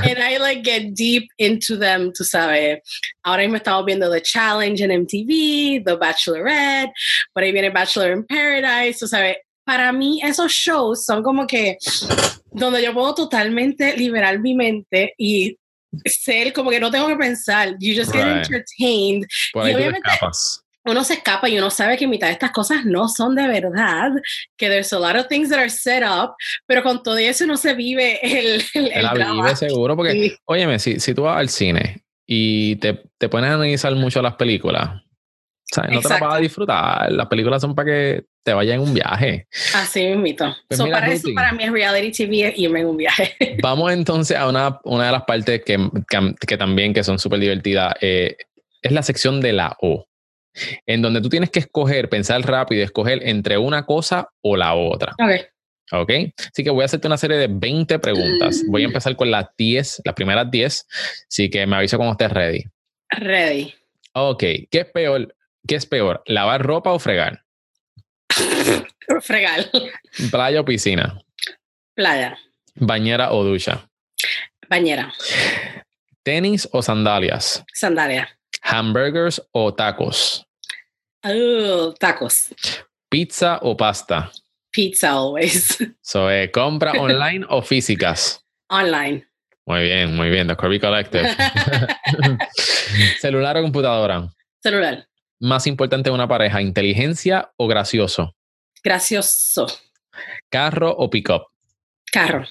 [0.03, 2.79] And I like get deep into them, tú sabes.
[3.23, 6.91] Ahora mismo estamos viendo The Challenge en MTV, The Bachelorette,
[7.31, 9.37] por ahí viene Bachelor in Paradise, tú sabes.
[9.69, 11.77] Para mí esos shows son como que
[12.51, 15.59] donde yo puedo totalmente liberar mi mente y
[16.05, 17.75] ser como que no tengo que pensar.
[17.79, 19.27] You just get entertained.
[19.53, 20.09] y obviamente,
[20.85, 24.09] uno se escapa y uno sabe que mitad de estas cosas no son de verdad,
[24.57, 26.31] que there's a lot of things that are set up,
[26.65, 30.99] pero con todo eso no se vive el, el, La vive seguro, porque, óyeme, si,
[30.99, 35.03] si tú vas al cine y te, te pones a analizar mucho las películas,
[35.89, 37.11] no te la vas a disfrutar.
[37.11, 39.47] Las películas son para que te vayas en un viaje.
[39.75, 40.55] Así mismo.
[40.67, 43.35] Pues para eso, para mí es reality TV irme en un viaje.
[43.61, 45.77] Vamos entonces a una, una de las partes que,
[46.47, 47.93] que, también que son súper divertidas.
[48.01, 48.35] Eh,
[48.81, 50.07] es la sección de la O.
[50.85, 55.13] En donde tú tienes que escoger, pensar rápido, escoger entre una cosa o la otra.
[55.19, 55.45] Ok.
[55.91, 56.11] Ok.
[56.37, 58.63] Así que voy a hacerte una serie de 20 preguntas.
[58.67, 60.87] Voy a empezar con las 10, las primeras 10.
[61.27, 62.63] Así que me aviso cuando estés ready.
[63.09, 63.73] Ready.
[64.13, 64.39] Ok.
[64.39, 65.33] ¿Qué es peor?
[65.67, 67.43] ¿Qué es peor, lavar ropa o fregar?
[69.21, 69.65] fregar.
[70.31, 71.19] Playa o piscina.
[71.95, 72.37] Playa.
[72.75, 73.87] Bañera o ducha.
[74.69, 75.13] Bañera.
[76.23, 77.63] Tenis o sandalias.
[77.73, 78.29] Sandalia.
[78.61, 80.45] Hamburgers o tacos.
[81.23, 82.53] Uh, tacos.
[83.09, 84.31] Pizza o pasta.
[84.71, 85.77] Pizza always.
[86.01, 88.43] So, eh, compra online o físicas.
[88.69, 89.27] Online.
[89.65, 90.47] Muy bien, muy bien.
[90.47, 91.29] The Collective.
[93.19, 94.27] ¿Celular o computadora?
[94.63, 95.08] Celular
[95.39, 98.35] más importante de una pareja, inteligencia o gracioso?
[98.83, 99.67] Gracioso.
[100.49, 101.47] Carro o pick-up?
[102.11, 102.45] Carro.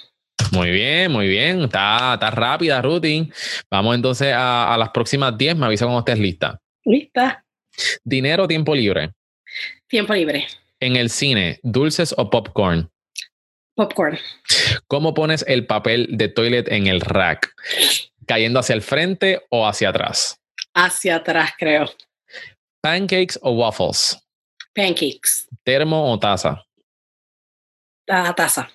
[0.53, 1.65] Muy bien, muy bien.
[1.65, 3.31] Está, está rápida, Ruti.
[3.71, 5.57] Vamos entonces a, las próximas 10.
[5.57, 6.61] Me avisa cuando estés lista.
[6.85, 7.45] Lista.
[8.05, 9.13] ¿Dinero o tiempo libre?
[9.87, 10.47] Tiempo libre.
[10.81, 12.91] En el cine, ¿dulces o popcorn?
[13.75, 14.19] Popcorn.
[14.87, 17.53] ¿Cómo pones el papel de toilet en el rack?
[18.27, 20.41] ¿Cayendo hacia el frente o hacia atrás?
[20.75, 21.91] Hacia atrás, creo.
[22.81, 24.17] ¿Pancakes o waffles?
[24.75, 25.49] Pancakes.
[25.65, 26.65] ¿Termo o taza?
[28.07, 28.71] La taza.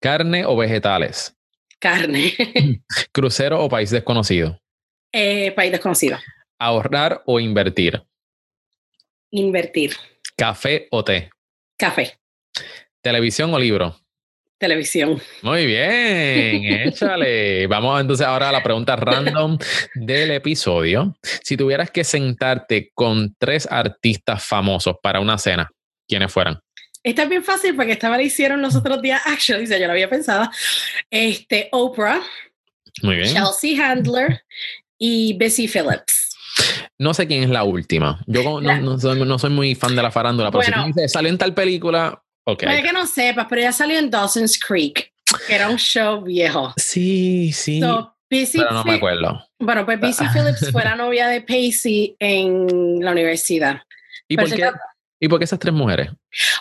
[0.00, 1.36] ¿Carne o vegetales?
[1.78, 2.32] Carne.
[3.12, 4.58] ¿Crucero o país desconocido?
[5.12, 6.18] Eh, país desconocido.
[6.58, 8.02] ¿Ahorrar o invertir?
[9.30, 9.96] Invertir.
[10.36, 11.30] ¿Café o té?
[11.76, 12.18] Café.
[13.02, 13.96] ¿Televisión o libro?
[14.62, 15.20] Televisión.
[15.42, 17.66] Muy bien, échale.
[17.68, 19.58] Vamos entonces ahora a la pregunta random
[19.96, 21.16] del episodio.
[21.42, 25.68] Si tuvieras que sentarte con tres artistas famosos para una cena,
[26.06, 26.60] ¿quiénes fueran?
[27.02, 30.08] Esta es bien fácil porque esta me hicieron los otros días, actually, yo lo había
[30.08, 30.48] pensado.
[31.10, 32.22] Este, Oprah,
[33.02, 33.34] Muy bien.
[33.34, 34.44] Chelsea Handler
[34.96, 36.36] y Bessie Phillips.
[36.98, 38.20] No sé quién es la última.
[38.28, 42.22] Yo no, soy, muy fan de la farándula, pero si dice, salió en tal película,
[42.44, 42.64] ok.
[42.64, 45.12] Puede que no sepas, pero ya salió en Dawson's Creek,
[45.46, 46.72] que era un show viejo.
[46.76, 47.80] Sí, sí.
[47.80, 49.46] pero no me acuerdo.
[49.58, 53.82] Bueno, pues Bessie Phillips fue la novia de Pacey en la universidad.
[54.28, 54.70] ¿Y por qué?
[55.20, 56.10] ¿Y por qué esas tres mujeres?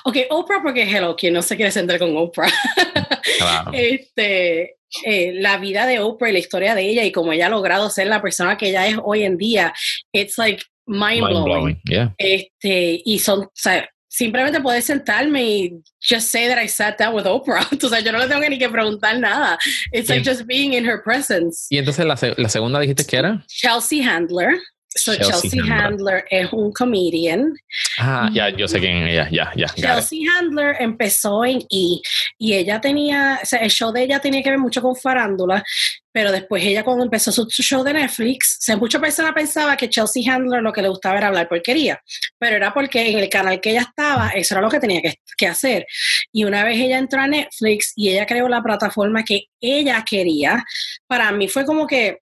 [0.04, 2.52] Ok, Oprah, porque hello, quien no se quiere sentar con Oprah.
[3.38, 3.72] Claro.
[3.74, 7.50] este, eh, la vida de Oprah y la historia de ella y cómo ella ha
[7.50, 9.74] logrado ser la persona que ella es hoy en día,
[10.12, 11.82] it's like mind blowing.
[12.18, 17.16] Este, y son, o sea, simplemente poder sentarme y just say that I sat down
[17.16, 17.66] with Oprah.
[17.84, 19.58] O sea, yo no le tengo ni que preguntar nada.
[19.94, 21.68] It's like just being in her presence.
[21.70, 23.44] Y entonces la, la segunda dijiste que era?
[23.48, 24.60] Chelsea Handler.
[24.94, 26.26] So Chelsea, Handler.
[26.30, 27.54] es un comedian.
[27.98, 29.68] Ah, ya, yo sé quién ella, ya, ya.
[29.68, 32.02] Chelsea Handler empezó en E
[32.38, 35.64] y ella tenía, o sea, el show de ella tenía que ver mucho con farándula,
[36.12, 39.90] pero después ella cuando empezó su show de Netflix, o sea, muchas personas pensaban que
[39.90, 42.02] Chelsea Handler lo que le gustaba era hablar porquería,
[42.38, 45.16] pero era porque en el canal que ella estaba, eso era lo que tenía que,
[45.38, 45.86] que hacer.
[46.34, 50.62] Y una vez ella entró a Netflix y ella creó la plataforma que ella quería,
[51.08, 52.20] para mí fue como que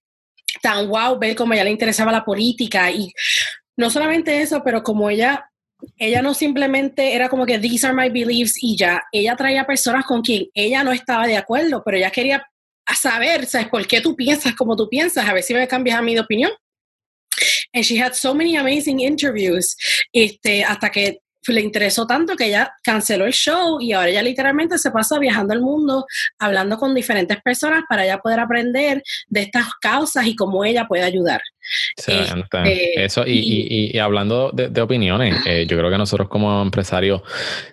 [0.62, 3.12] tan wow ver cómo ella le interesaba la política y
[3.78, 5.50] no solamente eso, pero como ella
[5.98, 10.06] ella no simplemente era como que these are my beliefs y ya, ella traía personas
[10.06, 12.46] con quien ella no estaba de acuerdo, pero ella quería
[12.96, 13.68] saber, ¿sabes?
[13.68, 15.28] ¿Por qué tú piensas como tú piensas?
[15.28, 16.52] A ver si me cambias a mi opinión.
[17.74, 19.78] And she had so many amazing interviews,
[20.12, 24.78] este, hasta que le interesó tanto que ella canceló el show y ahora ella literalmente
[24.78, 26.06] se pasa viajando el mundo
[26.38, 31.04] hablando con diferentes personas para ya poder aprender de estas causas y cómo ella puede
[31.04, 31.42] ayudar.
[31.98, 37.22] Este, Eso, y, hablando de, opiniones, eh, yo creo que nosotros como empresarios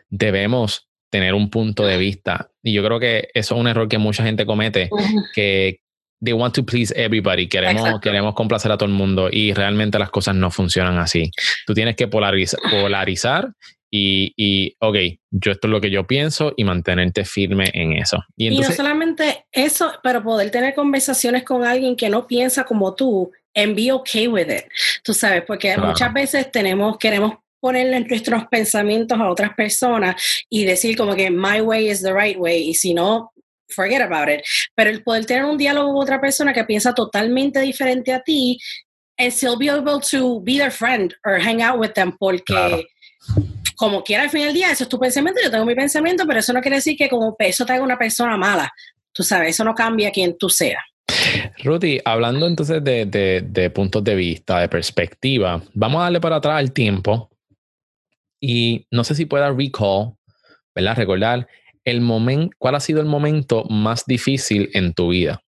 [0.09, 2.50] debemos tener un punto de vista.
[2.62, 4.90] Y yo creo que eso es un error que mucha gente comete,
[5.35, 5.81] que
[6.22, 7.48] they want to please everybody.
[7.48, 11.31] Queremos, queremos complacer a todo el mundo y realmente las cosas no funcionan así.
[11.66, 13.52] Tú tienes que polarizar, polarizar
[13.90, 14.96] y, y, ok,
[15.31, 18.18] yo esto es lo que yo pienso y mantenerte firme en eso.
[18.37, 23.31] Y, no solamente eso, pero poder tener conversaciones con alguien que no piensa como tú
[23.55, 24.64] and be okay with it.
[25.02, 30.14] Tú sabes, porque muchas veces tenemos, queremos ponerle nuestros pensamientos a otras personas
[30.50, 33.33] y decir como que my way is the right way y si no
[33.68, 34.42] forget about it.
[34.74, 38.59] Pero el poder tener un diálogo con otra persona que piensa totalmente diferente a ti,
[39.18, 42.87] and still be able to be their friend or hang out with them, porque
[43.76, 46.40] como quiera al final del día, eso es tu pensamiento, yo tengo mi pensamiento, pero
[46.40, 48.72] eso no quiere decir que como eso te haga una persona mala.
[49.12, 50.83] Tú sabes, eso no cambia quien tú seas.
[51.62, 56.37] Rudy, hablando entonces de, de, de, puntos de vista, de perspectiva, vamos a darle para
[56.37, 57.31] atrás el tiempo
[58.40, 60.14] y no sé si pueda recall,
[60.74, 60.96] ¿verdad?
[60.96, 61.48] Recordar
[61.87, 65.42] el momento, ¿cuál ha sido el momento más difícil en tu vida?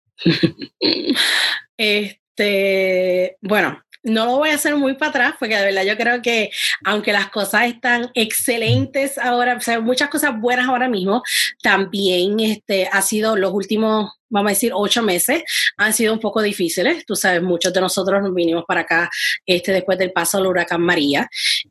[1.76, 6.22] este, bueno, no lo voy a hacer muy para atrás, porque de verdad yo creo
[6.22, 6.50] que
[6.84, 11.22] aunque las cosas están excelentes ahora, o sea, muchas cosas buenas ahora mismo,
[11.62, 15.42] también este, ha sido los últimos vamos a decir, ocho meses
[15.76, 17.04] han sido un poco difíciles.
[17.06, 19.10] Tú sabes, muchos de nosotros nos vinimos para acá
[19.46, 21.28] este, después del paso del huracán María.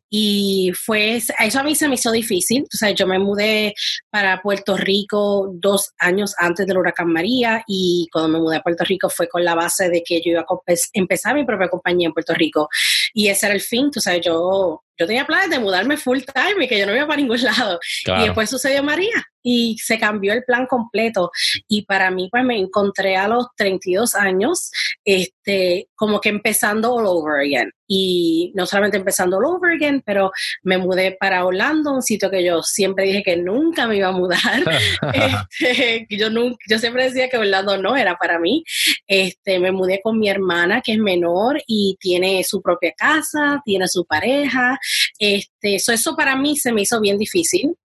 [0.09, 2.63] Y fue, eso a mí se me hizo difícil.
[2.69, 3.73] Tú sabes, yo me mudé
[4.09, 8.83] para Puerto Rico dos años antes del huracán María y cuando me mudé a Puerto
[8.83, 12.13] Rico fue con la base de que yo iba a empezar mi propia compañía en
[12.13, 12.69] Puerto Rico.
[13.13, 13.91] Y ese era el fin.
[13.91, 17.05] Tú sabes, yo yo tenía planes de mudarme full time y que yo no iba
[17.05, 17.79] para ningún lado.
[18.05, 21.31] Y después sucedió María y se cambió el plan completo.
[21.69, 24.71] Y para mí, pues me encontré a los 32 años,
[25.05, 27.71] este, como que empezando all over again.
[27.87, 30.31] Y no solamente empezando all over again, pero
[30.63, 34.11] me mudé para Orlando, un sitio que yo siempre dije que nunca me iba a
[34.11, 34.65] mudar.
[35.13, 38.65] este, yo, nunca, yo siempre decía que Orlando no era para mí.
[39.07, 43.87] Este, me mudé con mi hermana, que es menor y tiene su propia casa, tiene
[43.87, 44.77] su pareja.
[45.17, 47.77] Este, eso, eso para mí se me hizo bien difícil.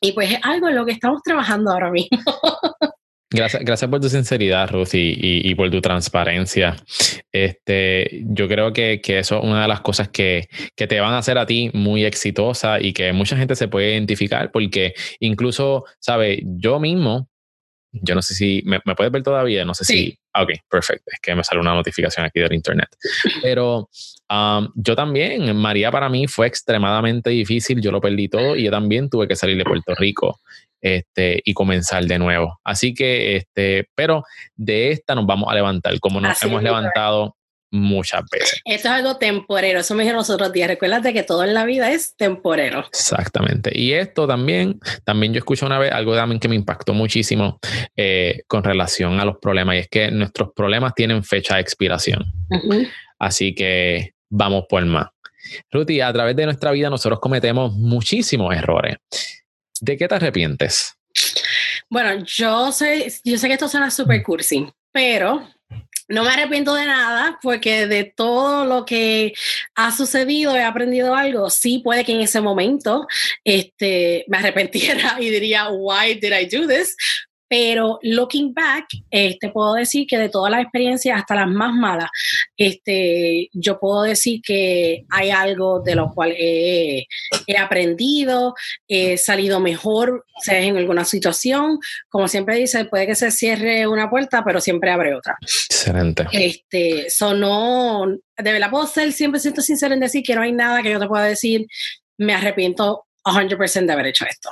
[0.00, 2.18] Y pues es algo en lo que estamos trabajando ahora mismo.
[3.28, 6.76] Gracias, gracias por tu sinceridad, Ruth, y, por tu transparencia.
[7.32, 11.36] Este, yo creo que, eso es una de las cosas que, te van a hacer
[11.36, 16.38] a ti muy exitosa y que mucha gente se puede identificar, porque incluso, ¿sabes?
[16.44, 17.28] Yo mismo,
[17.92, 20.18] yo no sé si me, puedes ver todavía, no sé si.
[20.36, 21.04] Ah, ok, perfecto.
[21.06, 22.90] Es que me sale una notificación aquí del internet.
[23.40, 23.88] Pero
[24.28, 27.80] um, yo también, María para mí fue extremadamente difícil.
[27.80, 30.40] Yo lo perdí todo y yo también tuve que salir de Puerto Rico
[30.82, 32.60] este, y comenzar de nuevo.
[32.64, 37.34] Así que, este, pero de esta nos vamos a levantar, como nos hemos levantado
[37.76, 38.60] muchas veces.
[38.64, 40.68] Esto es algo temporero, eso me dijeron los otros días.
[40.68, 42.86] Recuérdate que todo en la vida es temporero.
[42.88, 43.70] Exactamente.
[43.74, 47.58] Y esto también, también yo escuché una vez algo también que me impactó muchísimo
[47.96, 52.24] eh, con relación a los problemas, y es que nuestros problemas tienen fecha de expiración.
[53.18, 55.08] Así que vamos por más.
[55.70, 58.96] Ruti, a través de nuestra vida nosotros cometemos muchísimos errores.
[59.80, 60.96] ¿De qué te arrepientes?
[61.88, 65.48] Bueno, yo sé, yo sé que esto suena súper cursi, pero
[66.08, 69.34] no me arrepiento de nada porque de todo lo que
[69.74, 71.50] ha sucedido he aprendido algo.
[71.50, 73.06] Sí, puede que en ese momento
[73.44, 76.96] este, me arrepentiera y diría, why did I do this?
[77.48, 82.10] Pero looking back, este, puedo decir que de todas las experiencias, hasta las más malas,
[82.56, 87.06] este, yo puedo decir que hay algo de lo cual he,
[87.58, 88.54] aprendido,
[88.88, 91.78] he salido mejor, sea en alguna situación.
[92.08, 95.36] Como siempre dice, puede que se cierre una puerta, pero siempre abre otra.
[95.40, 96.26] Excelente.
[96.32, 97.06] Este,
[97.36, 100.98] no, de verdad puedo ser 100% sincero en decir que no hay nada que yo
[100.98, 101.66] te pueda decir,
[102.18, 104.50] me arrepiento 100% de haber hecho esto.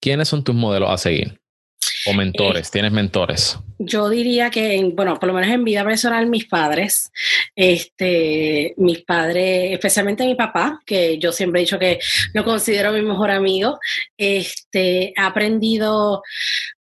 [0.00, 1.40] ¿Quiénes son tus modelos a seguir?
[2.06, 2.70] ¿O mentores?
[2.70, 3.58] ¿Tienes mentores?
[3.78, 7.10] Yo diría que, bueno, por lo menos en vida personal, mis padres,
[7.56, 11.98] este, mis padres, especialmente mi papá, que yo siempre he dicho que
[12.34, 13.78] lo considero mi mejor amigo,
[14.16, 16.22] este, he aprendido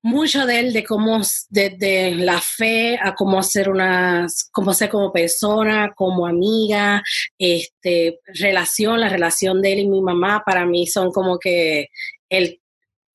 [0.01, 5.12] mucho de él, de cómo, desde la fe a cómo ser una, cómo ser como
[5.12, 7.01] persona, como amiga,
[7.38, 11.88] este, relación, la relación de él y mi mamá, para mí son como que
[12.29, 12.59] el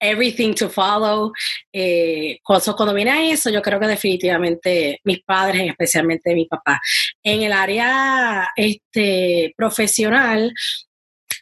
[0.01, 1.33] everything to follow.
[1.73, 6.81] Eh, cuando, viene a eso, yo creo que definitivamente mis padres, especialmente mi papá.
[7.23, 10.53] En el área este, profesional,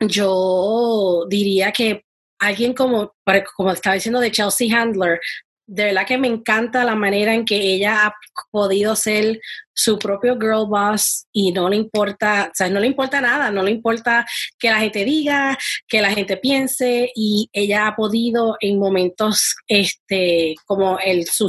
[0.01, 2.03] yo diría que
[2.39, 3.15] alguien como,
[3.57, 5.21] como estaba diciendo de Chelsea Handler,
[5.67, 8.15] de verdad que me encanta la manera en que ella ha
[8.51, 9.41] podido ser
[9.75, 13.63] su propio girl boss y no le importa, o sea, no le importa nada, no
[13.63, 14.25] le importa
[14.59, 20.55] que la gente diga, que la gente piense y ella ha podido en momentos este
[20.67, 21.49] como el su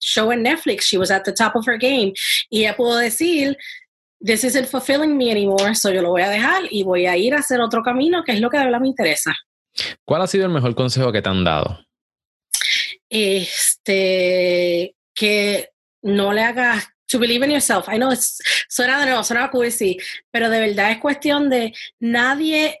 [0.00, 2.12] show en Netflix, she was at the top of her game
[2.50, 3.56] y ella pudo decir
[4.20, 7.34] this isn't fulfilling me anymore, so yo lo voy a dejar y voy a ir
[7.34, 9.34] a hacer otro camino que es lo que de verdad me interesa.
[10.04, 11.85] ¿Cuál ha sido el mejor consejo que te han dado?
[13.08, 15.70] Este, que
[16.02, 17.88] no le hagas to believe in yourself.
[17.88, 18.12] I know,
[18.68, 19.98] suena de nuevo, suena cursi,
[20.30, 22.80] pero de verdad es cuestión de nadie,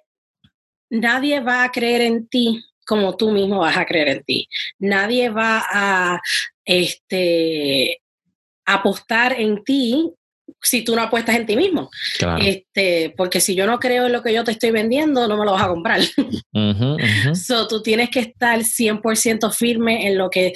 [0.90, 4.48] nadie va a creer en ti como tú mismo vas a creer en ti.
[4.78, 6.20] Nadie va a
[6.64, 8.00] este,
[8.64, 10.12] apostar en ti
[10.66, 11.90] si tú no apuestas en ti mismo.
[12.40, 15.44] Este, porque si yo no creo en lo que yo te estoy vendiendo, no me
[15.44, 16.00] lo vas a comprar.
[17.34, 20.52] So, tú tienes que estar 100% firme en lo que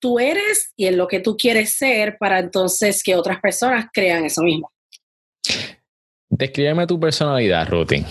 [0.00, 4.24] tú eres y en lo que tú quieres ser para entonces que otras personas crean
[4.24, 4.70] eso mismo.
[6.28, 8.04] Descríbeme tu personalidad, Ruti.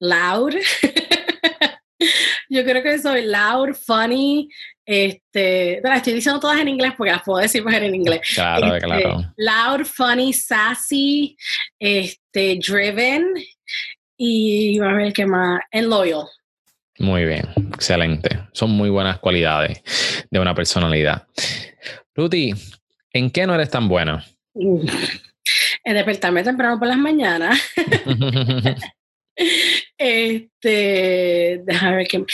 [0.00, 0.54] Loud.
[2.48, 4.48] Yo creo que soy loud, funny,
[4.86, 8.20] este, las estoy diciendo todas en inglés porque las puedo decir mejor en inglés.
[8.34, 9.24] Claro, este, claro.
[9.36, 11.36] Loud, funny, sassy,
[11.78, 13.34] este, driven
[14.16, 16.26] y a ver qué más, and loyal.
[16.98, 18.40] Muy bien, excelente.
[18.52, 19.82] Son muy buenas cualidades
[20.30, 21.26] de una personalidad.
[22.14, 22.52] Ruti,
[23.12, 24.24] ¿en qué no eres tan buena?
[25.82, 27.58] En despertarme temprano por las mañanas.
[29.98, 32.24] este, déjame ver qué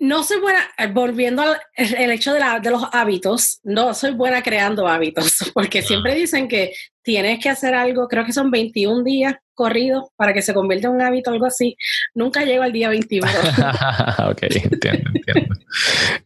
[0.00, 2.40] no soy buena, eh, volviendo al el hecho de,
[2.70, 6.72] los hábitos, no soy buena creando hábitos, porque siempre dicen que
[7.02, 10.94] tienes que hacer algo, creo que son 21 días corrido para que se convierta en
[10.94, 11.76] un hábito, algo así.
[12.14, 13.28] Nunca llego al día 21.
[14.30, 15.54] ok, entiendo, entiendo.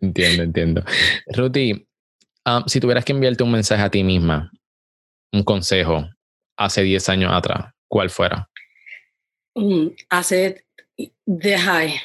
[0.00, 0.84] entiendo, entiendo.
[1.26, 1.86] Ruti,
[2.46, 4.52] um, si tuvieras que enviarte un mensaje a ti misma,
[5.32, 6.08] un consejo,
[6.56, 8.48] hace 10 años atrás, ¿cuál fuera?
[9.56, 10.64] Mm, hace
[11.58, 12.00] high.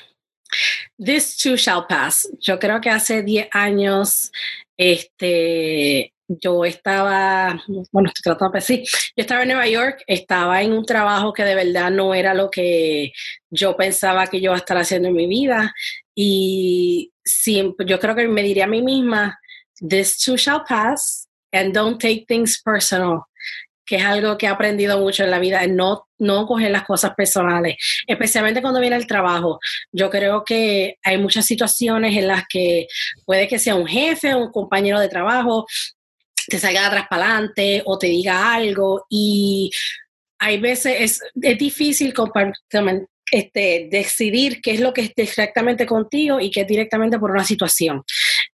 [0.97, 2.29] This too shall pass.
[2.39, 4.31] Yo creo que hace 10 años,
[4.77, 10.85] este, yo estaba, bueno, estoy tratando de yo estaba en Nueva York, estaba en un
[10.85, 13.11] trabajo que de verdad no era lo que
[13.49, 15.73] yo pensaba que yo iba a estar haciendo en mi vida.
[16.13, 19.39] Y siempre, yo creo que me diría a mí misma,
[19.87, 23.28] this too shall pass and don't take things personal
[23.89, 26.83] que es algo que he aprendido mucho en la vida, es no, no coger las
[26.83, 27.75] cosas personales,
[28.05, 29.59] especialmente cuando viene el trabajo.
[29.91, 32.85] Yo creo que hay muchas situaciones en las que
[33.25, 35.65] puede que sea un jefe un compañero de trabajo
[36.47, 39.69] te salga atrás para adelante o te diga algo y
[40.39, 42.13] hay veces es, es difícil
[43.31, 47.43] este, decidir qué es lo que es directamente contigo y qué es directamente por una
[47.43, 48.03] situación.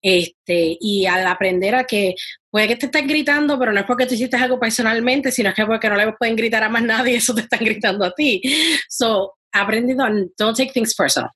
[0.02, 2.14] Este, y al aprender a que
[2.50, 5.54] puede que te estén gritando, pero no es porque tú hiciste algo personalmente, sino es
[5.54, 8.42] que porque no le pueden gritar a más nadie, eso te están gritando a ti.
[8.88, 11.30] So, aprendido a don't take things personal.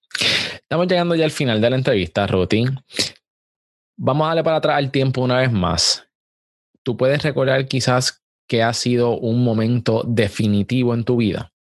[0.55, 2.65] Estamos llegando ya al final de la entrevista, Ruti.
[3.97, 6.07] Vamos a darle para atrás el tiempo una vez más.
[6.83, 11.53] ¿Tú puedes recordar quizás que ha sido un momento definitivo en tu vida?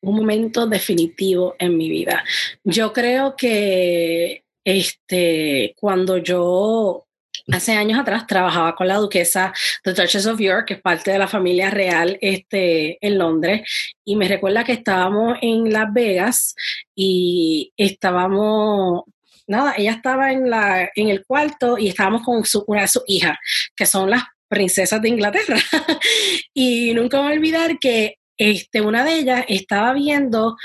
[0.00, 2.24] Un momento definitivo en mi vida.
[2.64, 7.06] Yo creo que este, cuando yo
[7.52, 9.52] hace años atrás trabajaba con la duquesa
[9.84, 13.62] de Duchess of York, que es parte de la familia real este, en Londres,
[14.04, 16.54] y me recuerda que estábamos en Las Vegas
[16.94, 19.04] y estábamos
[19.46, 23.02] nada, ella estaba en, la, en el cuarto y estábamos con su, una de sus
[23.06, 23.36] hijas,
[23.76, 25.56] que son las princesas de Inglaterra.
[26.54, 30.56] y nunca voy a olvidar que este, una de ellas estaba viendo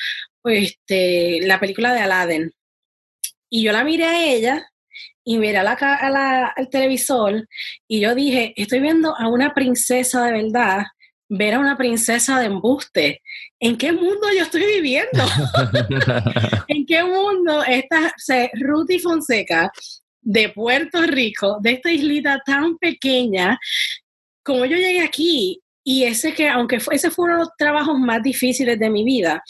[0.44, 2.52] este, la película de Aladdin.
[3.50, 4.70] Y yo la miré a ella
[5.24, 7.48] y miré a la, al televisor
[7.88, 10.86] y yo dije, estoy viendo a una princesa de verdad
[11.30, 13.22] ver a una princesa de embuste.
[13.60, 15.26] ¿En qué mundo yo estoy viviendo?
[16.68, 18.14] ¿En qué mundo esta
[18.54, 19.72] Ruthie Fonseca
[20.22, 23.60] de Puerto Rico, de esta islita tan pequeña,
[24.44, 25.62] como yo llegué aquí?
[25.84, 29.42] Y ese que, aunque ese fueron los trabajos más difíciles de mi vida,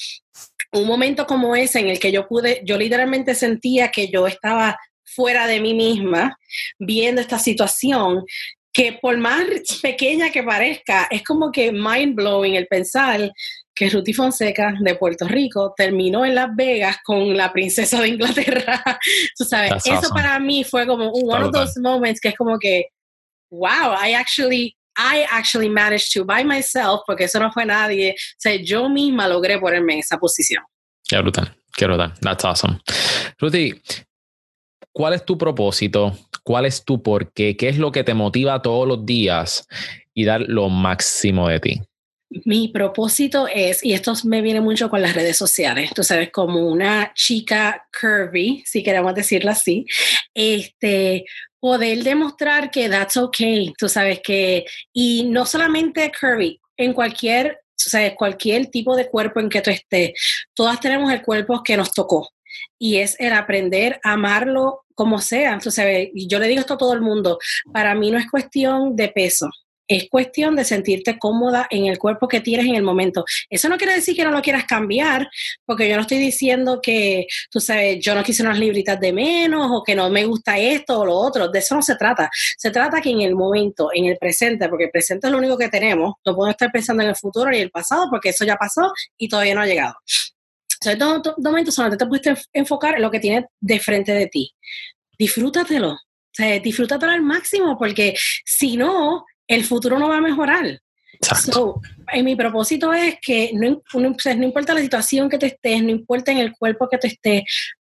[0.78, 4.78] un momento como ese en el que yo pude, yo literalmente sentía que yo estaba
[5.04, 6.38] fuera de mí misma
[6.78, 8.26] viendo esta situación
[8.78, 9.44] que por más
[9.82, 13.32] pequeña que parezca, es como que mind blowing el pensar
[13.74, 18.84] que Ruthie Fonseca de Puerto Rico terminó en Las Vegas con la princesa de Inglaterra.
[19.38, 22.86] Tú sabes, eso para mí fue como one of those moments que es como que,
[23.50, 28.36] wow, I actually I actually managed to by myself, porque eso no fue nadie, o
[28.38, 30.64] sea, yo misma logré ponerme en esa posición.
[31.08, 32.14] Qué brutal, qué brutal.
[32.22, 32.80] That's awesome.
[33.40, 33.82] Ruthie,
[34.92, 36.18] ¿cuál es tu propósito?
[36.44, 37.56] ¿Cuál es tu por qué?
[37.56, 39.68] ¿Qué es lo que te motiva todos los días
[40.14, 41.82] y dar lo máximo de ti?
[42.30, 46.68] Mi propósito es, y esto me viene mucho con las redes sociales, tú sabes, como
[46.68, 49.86] una chica curvy, si queremos decirlo así,
[50.34, 51.24] este,
[51.60, 57.90] poder demostrar que that's okay, tú sabes que, y no solamente curvy, en cualquier, tú
[57.90, 60.12] sabes, cualquier tipo de cuerpo en que tú estés,
[60.54, 62.30] todas tenemos el cuerpo que nos tocó,
[62.80, 65.54] y es el aprender a amarlo como sea.
[65.54, 67.38] Entonces, yo le digo esto a todo el mundo,
[67.72, 69.50] para mí no es cuestión de peso,
[69.88, 73.26] es cuestión de sentirte cómoda en el cuerpo que tienes en el momento.
[73.50, 75.30] Eso no quiere decir que no lo quieras cambiar,
[75.66, 79.70] porque yo no estoy diciendo que, tú sabes, yo no quise unas libritas de menos
[79.72, 81.50] o que no me gusta esto o lo otro.
[81.50, 82.30] De eso no se trata.
[82.58, 85.58] Se trata que en el momento, en el presente, porque el presente es lo único
[85.58, 88.56] que tenemos, no podemos estar pensando en el futuro ni el pasado, porque eso ya
[88.56, 89.96] pasó y todavía no ha llegado.
[90.80, 94.28] Entonces, en todo momento solamente te puedes enfocar en lo que tienes de frente de
[94.28, 94.54] ti.
[95.18, 95.94] Disfrútatelo.
[95.94, 96.00] O
[96.38, 98.16] sea, disfrútatelo al máximo, porque
[98.46, 100.80] si no, el futuro no va a mejorar.
[101.22, 101.82] So,
[102.12, 105.90] en mi propósito es que no, no, no, importa la situación que te estés, no
[105.90, 107.44] importa en el cuerpo que te estés,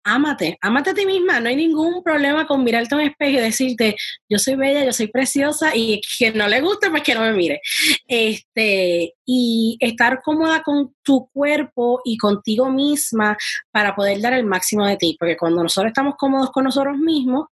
[0.08, 1.40] ámate, ámate a ti misma.
[1.40, 3.96] No hay ningún problema con mirarte a un espejo y decirte,
[4.28, 7.32] yo soy bella, yo soy preciosa y quien no le guste, pues que no me
[7.32, 7.60] mire.
[8.06, 13.36] Este, y estar cómoda con tu cuerpo y contigo misma
[13.70, 15.16] para poder dar el máximo de ti.
[15.18, 17.46] Porque cuando nosotros estamos cómodos con nosotros mismos,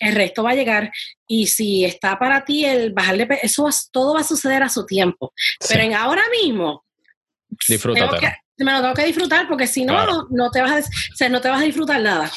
[0.00, 0.90] el resto va a llegar
[1.28, 5.32] y si está para ti el bajarle, eso todo va a suceder a su tiempo.
[5.68, 6.84] Pero en ahora mismo,
[7.68, 8.36] disfrútate.
[8.56, 10.90] Me lo tengo que disfrutar porque si no, no, te vas
[11.20, 12.30] a, no te vas a disfrutar nada.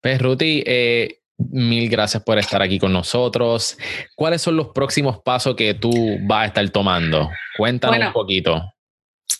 [0.00, 3.76] Pues Ruti, eh, mil gracias por estar aquí con nosotros.
[4.14, 5.90] ¿Cuáles son los próximos pasos que tú
[6.22, 7.28] vas a estar tomando?
[7.56, 8.62] Cuéntanos un poquito.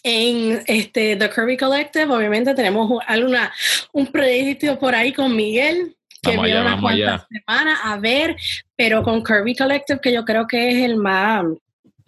[0.03, 3.53] en este, The Curvy Collective, obviamente tenemos una,
[3.93, 5.97] un proyecto por ahí con Miguel,
[6.31, 8.37] que vamos allá, unas cuantas semanas a ver,
[8.76, 11.45] pero con Curvy Collective, que yo creo que es el más,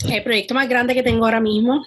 [0.08, 1.84] el proyecto más grande que tengo ahora mismo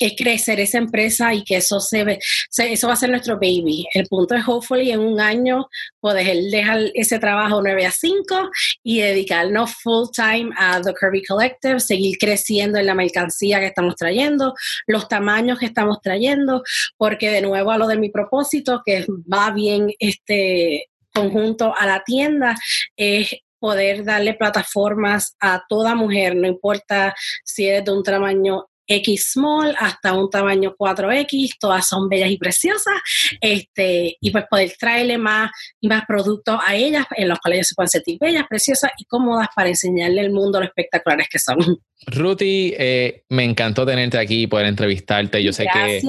[0.00, 2.18] es crecer esa empresa y que eso se ve,
[2.56, 3.86] eso va a ser nuestro baby.
[3.92, 5.68] El punto es, hopefully, en un año
[6.00, 8.50] poder dejar ese trabajo 9 a 5
[8.82, 13.96] y dedicarnos full time a The Curvy Collective, seguir creciendo en la mercancía que estamos
[13.96, 14.54] trayendo,
[14.86, 16.62] los tamaños que estamos trayendo,
[16.96, 22.02] porque de nuevo a lo de mi propósito, que va bien este conjunto a la
[22.04, 22.56] tienda,
[22.96, 29.32] es poder darle plataformas a toda mujer, no importa si es de un tamaño X
[29.32, 32.94] small hasta un tamaño 4X, todas son bellas y preciosas,
[33.40, 35.50] este, y pues poder traerle más,
[35.82, 39.48] más productos a ellas, en los cuales ellas se pueden sentir bellas, preciosas y cómodas
[39.54, 41.58] para enseñarle al mundo lo espectaculares que son.
[42.06, 45.42] Ruti, eh, me encantó tenerte aquí y poder entrevistarte.
[45.42, 46.02] Yo sé que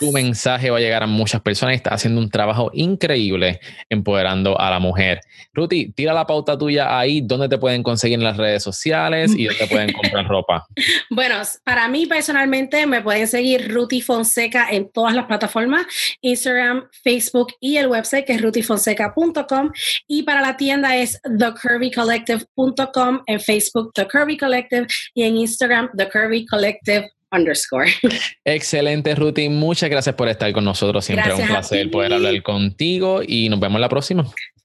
[0.00, 4.60] tu mensaje va a llegar a muchas personas y estás haciendo un trabajo increíble empoderando
[4.60, 5.20] a la mujer.
[5.54, 9.46] Ruti, tira la pauta tuya ahí, ¿dónde te pueden conseguir en las redes sociales y
[9.46, 10.66] dónde pueden comprar ropa?
[11.10, 15.86] Bueno, para mí personalmente me pueden seguir Ruti Fonseca en todas las plataformas,
[16.20, 19.70] Instagram, Facebook y el website que es rutifonseca.com
[20.08, 26.08] y para la tienda es thecurvycollective.com en Facebook The Curvy Collective y en Instagram, The
[26.08, 27.88] Curvy Collective underscore.
[28.44, 29.48] Excelente, Ruti.
[29.48, 31.04] Muchas gracias por estar con nosotros.
[31.04, 34.24] Siempre es un placer poder hablar contigo y nos vemos la próxima.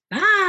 [0.10, 0.43] Bye.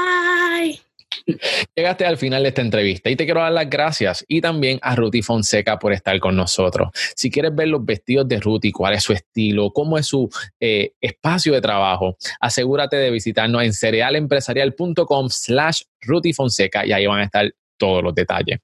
[1.74, 4.94] Llegaste al final de esta entrevista y te quiero dar las gracias y también a
[4.94, 6.88] Ruti Fonseca por estar con nosotros.
[7.16, 10.28] Si quieres ver los vestidos de Ruti, cuál es su estilo, cómo es su
[10.60, 17.20] eh, espacio de trabajo, asegúrate de visitarnos en cerealempresarial.com slash Ruti Fonseca y ahí van
[17.20, 18.60] a estar todos los detalles.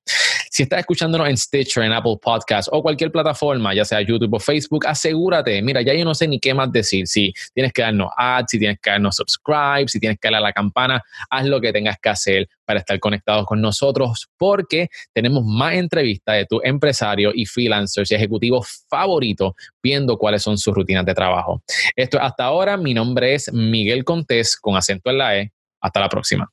[0.53, 4.41] Si estás escuchándonos en Stitcher, en Apple Podcasts o cualquier plataforma, ya sea YouTube o
[4.41, 7.07] Facebook, asegúrate, mira, ya yo no sé ni qué más decir.
[7.07, 10.41] Si tienes que darnos ads, si tienes que darnos subscribe, si tienes que darle a
[10.41, 15.45] la campana, haz lo que tengas que hacer para estar conectados con nosotros porque tenemos
[15.45, 21.07] más entrevistas de tu empresario y freelancers y ejecutivos favoritos viendo cuáles son sus rutinas
[21.07, 21.63] de trabajo.
[21.95, 22.77] Esto hasta ahora.
[22.77, 25.53] Mi nombre es Miguel Contés con acento en la E.
[25.81, 26.51] Hasta la próxima.